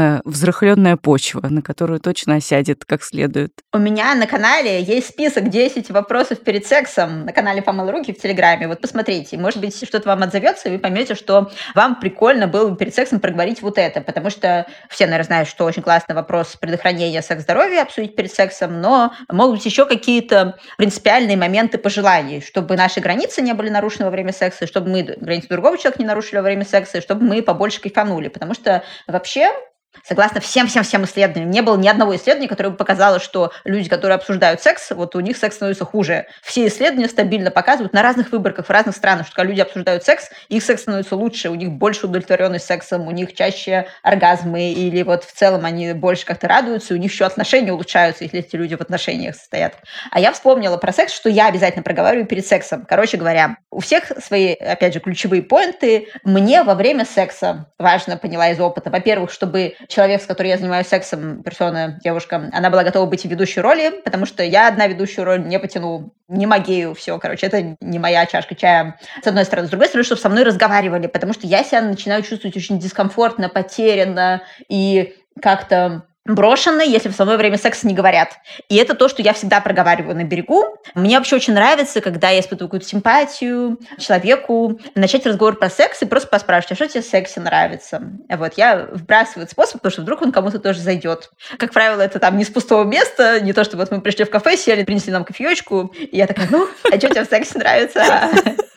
[0.09, 3.51] самая взрыхленная почва, на которую точно осядет как следует.
[3.73, 8.21] У меня на канале есть список 10 вопросов перед сексом, на канале «Помыл руки» в
[8.21, 8.67] Телеграме.
[8.67, 12.77] Вот посмотрите, может быть, что-то вам отзовется, и вы поймете, что вам прикольно было бы
[12.77, 17.21] перед сексом проговорить вот это, потому что все, наверное, знают, что очень классный вопрос предохранения
[17.21, 23.41] секс-здоровья обсудить перед сексом, но могут быть еще какие-то принципиальные моменты пожеланий, чтобы наши границы
[23.41, 26.65] не были нарушены во время секса, чтобы мы границы другого человека не нарушили во время
[26.65, 29.51] секса, чтобы мы побольше кайфанули, потому что вообще
[30.03, 34.61] Согласно всем-всем-всем исследованиям, не было ни одного исследования, которое бы показало, что люди, которые обсуждают
[34.61, 36.27] секс, вот у них секс становится хуже.
[36.41, 40.29] Все исследования стабильно показывают на разных выборках в разных странах, что когда люди обсуждают секс,
[40.47, 45.23] их секс становится лучше, у них больше удовлетворенность сексом, у них чаще оргазмы, или вот
[45.23, 48.81] в целом они больше как-то радуются, у них еще отношения улучшаются, если эти люди в
[48.81, 49.75] отношениях состоят.
[50.11, 52.85] А я вспомнила про секс, что я обязательно проговариваю перед сексом.
[52.87, 56.07] Короче говоря, у всех свои, опять же, ключевые поинты.
[56.23, 60.87] Мне во время секса важно, поняла из опыта, во-первых, чтобы человек, с которым я занимаюсь
[60.87, 65.25] сексом, персона, девушка, она была готова быть в ведущей роли, потому что я одна ведущую
[65.25, 69.67] роль не потяну, не могею, все, короче, это не моя чашка чая, с одной стороны.
[69.67, 73.49] С другой стороны, чтобы со мной разговаривали, потому что я себя начинаю чувствовать очень дискомфортно,
[73.49, 76.03] потерянно и как-то
[76.35, 78.37] брошены, если в самое время секса не говорят.
[78.69, 80.65] И это то, что я всегда проговариваю на берегу.
[80.95, 86.05] Мне вообще очень нравится, когда я испытываю какую-то симпатию человеку, начать разговор про секс и
[86.05, 88.01] просто поспрашивать, а что тебе в сексе нравится?
[88.29, 91.31] Вот, я вбрасываю этот способ, потому что вдруг он кому-то тоже зайдет.
[91.57, 94.29] Как правило, это там не с пустого места, не то, что вот мы пришли в
[94.29, 98.03] кафе, сели, принесли нам кофеечку, и я такая, ну, а что тебе в сексе нравится?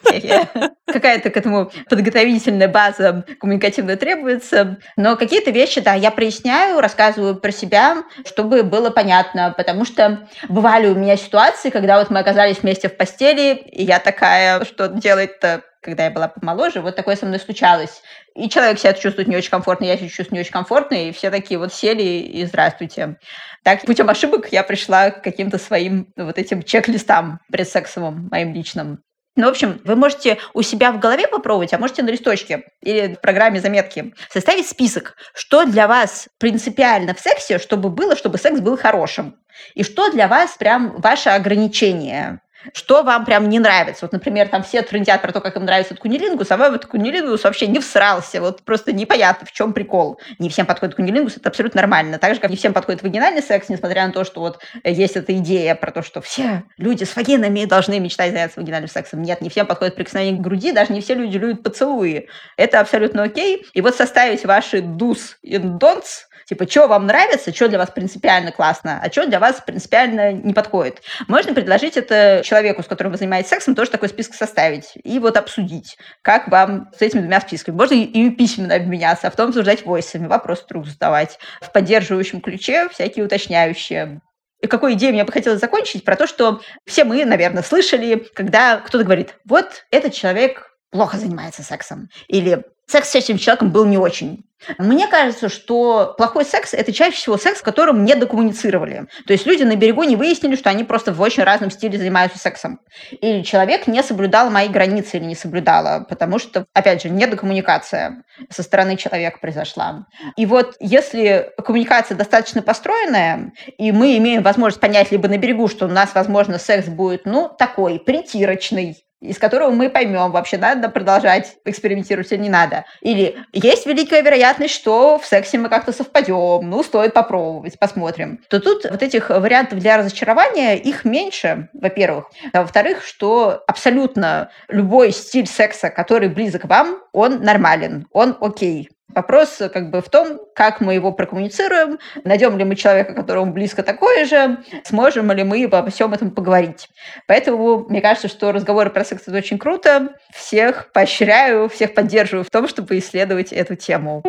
[0.86, 4.78] Какая-то к этому подготовительная база коммуникативная требуется.
[4.96, 9.54] Но какие-то вещи, да, я проясняю, рассказываю про себя, чтобы было понятно.
[9.56, 13.98] Потому что бывали у меня ситуации, когда вот мы оказались вместе в постели, и я
[13.98, 18.02] такая, что делать-то когда я была помоложе, вот такое со мной случалось.
[18.34, 21.30] И человек себя чувствует не очень комфортно, я себя чувствую не очень комфортно, и все
[21.30, 23.18] такие вот сели и здравствуйте.
[23.64, 29.02] Так, путем ошибок я пришла к каким-то своим вот этим чек-листам предсексовым, моим личным.
[29.34, 33.14] Ну, в общем, вы можете у себя в голове попробовать, а можете на листочке или
[33.14, 38.60] в программе заметки составить список, что для вас принципиально в сексе, чтобы было, чтобы секс
[38.60, 39.36] был хорошим.
[39.74, 42.40] И что для вас прям ваше ограничение.
[42.72, 44.04] Что вам прям не нравится?
[44.04, 47.44] Вот, например, там все трындят про то, как им нравится кунилингус, а вам этот кунилингус
[47.44, 48.40] вообще не всрался.
[48.40, 50.20] Вот просто непонятно, в чем прикол.
[50.38, 52.18] Не всем подходит кунилингус, это абсолютно нормально.
[52.18, 55.36] Так же, как не всем подходит вагинальный секс, несмотря на то, что вот есть эта
[55.38, 59.22] идея про то, что все люди с вагинами должны мечтать заняться вагинальным сексом.
[59.22, 62.28] Нет, не всем подходит прикосновение к груди, даже не все люди любят поцелуи.
[62.56, 63.66] Это абсолютно окей.
[63.72, 68.52] И вот составить ваши do's и don'ts Типа, что вам нравится, что для вас принципиально
[68.52, 71.02] классно, а что для вас принципиально не подходит.
[71.28, 75.36] Можно предложить это человеку, с которым вы занимаетесь сексом, тоже такой список составить и вот
[75.36, 77.76] обсудить, как вам с этими двумя списками.
[77.76, 83.24] Можно и письменно обменяться, а потом обсуждать войсами, вопросы друг задавать в поддерживающем ключе, всякие
[83.24, 84.20] уточняющие.
[84.60, 88.78] И какой идеей мне бы хотелось закончить, про то, что все мы, наверное, слышали, когда
[88.78, 93.98] кто-то говорит, вот этот человек плохо занимается сексом, или секс с этим человеком был не
[93.98, 94.44] очень.
[94.78, 99.06] Мне кажется, что плохой секс– это чаще всего секс, в котором не докоммуницировали.
[99.26, 102.38] То есть люди на берегу не выяснили, что они просто в очень разном стиле занимаются
[102.38, 102.80] сексом.
[103.10, 108.62] Или человек не соблюдал мои границы или не соблюдала, потому что, опять же, недокоммуникация со
[108.62, 110.06] стороны человека произошла.
[110.36, 115.86] И вот если коммуникация достаточно построенная, и мы имеем возможность понять либо на берегу, что
[115.86, 121.56] у нас, возможно, секс будет, ну, такой, притирочный, из которого мы поймем, вообще надо продолжать
[121.64, 122.84] экспериментировать или не надо.
[123.00, 128.40] Или есть великая вероятность, что в сексе мы как-то совпадем, ну, стоит попробовать, посмотрим.
[128.48, 132.30] То тут вот этих вариантов для разочарования, их меньше, во-первых.
[132.52, 138.90] А во-вторых, что абсолютно любой стиль секса, который близок вам, он нормален, он окей.
[139.14, 143.82] Вопрос как бы в том, как мы его прокоммуницируем, найдем ли мы человека, которому близко
[143.82, 146.88] такое же, сможем ли мы обо всем этом поговорить.
[147.26, 150.08] Поэтому мне кажется, что разговоры про секс это очень круто.
[150.34, 154.22] Всех поощряю, всех поддерживаю в том, чтобы исследовать эту тему.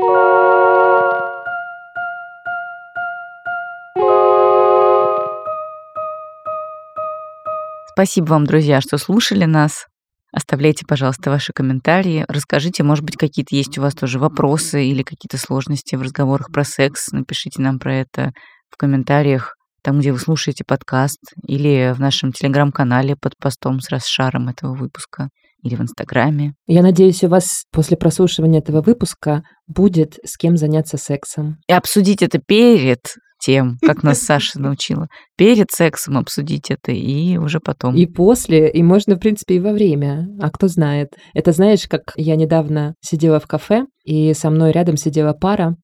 [7.94, 9.88] Спасибо вам, друзья, что слушали нас.
[10.34, 12.26] Оставляйте, пожалуйста, ваши комментарии.
[12.28, 16.64] Расскажите, может быть, какие-то есть у вас тоже вопросы или какие-то сложности в разговорах про
[16.64, 17.12] секс.
[17.12, 18.32] Напишите нам про это
[18.72, 24.50] в комментариях, там, где вы слушаете подкаст, или в нашем телеграм-канале под постом с расшаром
[24.50, 25.30] этого выпуска,
[25.62, 26.54] или в Инстаграме.
[26.66, 31.58] Я надеюсь, у вас после прослушивания этого выпуска будет с кем заняться сексом.
[31.68, 33.00] И обсудить это перед
[33.44, 35.08] тем, как нас Саша научила.
[35.38, 37.96] Перед сексом обсудить это и уже потом.
[37.96, 40.28] И после, и можно, в принципе, и во время.
[40.40, 41.10] А кто знает.
[41.34, 45.76] Это знаешь, как я недавно сидела в кафе, и со мной рядом сидела пара,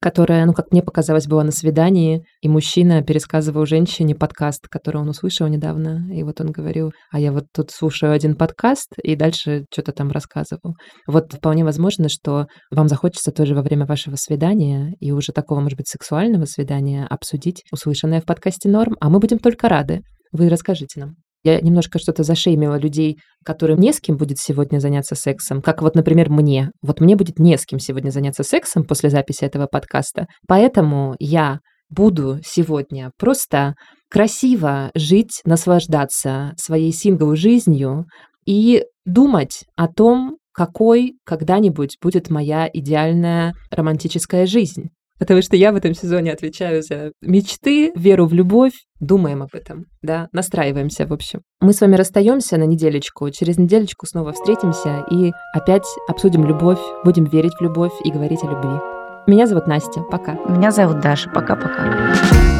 [0.00, 5.08] которая, ну, как мне показалось, была на свидании, и мужчина пересказывал женщине подкаст, который он
[5.08, 9.64] услышал недавно, и вот он говорил, а я вот тут слушаю один подкаст, и дальше
[9.70, 10.74] что-то там рассказывал.
[11.06, 15.76] Вот вполне возможно, что вам захочется тоже во время вашего свидания, и уже такого, может
[15.76, 20.02] быть, сексуального свидания, обсудить услышанное в подкасте «Норм», а мы будем только рады.
[20.32, 21.29] Вы расскажите нам.
[21.42, 25.94] Я немножко что-то зашеймила людей, которым не с кем будет сегодня заняться сексом, как вот,
[25.94, 26.70] например, мне.
[26.82, 30.26] Вот мне будет не с кем сегодня заняться сексом после записи этого подкаста.
[30.46, 33.74] Поэтому я буду сегодня просто
[34.10, 38.04] красиво жить, наслаждаться своей сингловой жизнью
[38.46, 44.90] и думать о том, какой когда-нибудь будет моя идеальная романтическая жизнь.
[45.20, 48.72] Потому что я в этом сезоне отвечаю за мечты, веру в любовь.
[48.98, 51.42] Думаем об этом, да, настраиваемся, в общем.
[51.60, 57.26] Мы с вами расстаемся на неделечку, через неделечку снова встретимся и опять обсудим любовь, будем
[57.26, 58.78] верить в любовь и говорить о любви.
[59.26, 60.00] Меня зовут Настя.
[60.10, 60.38] Пока.
[60.48, 61.30] Меня зовут Даша.
[61.30, 62.59] Пока-пока.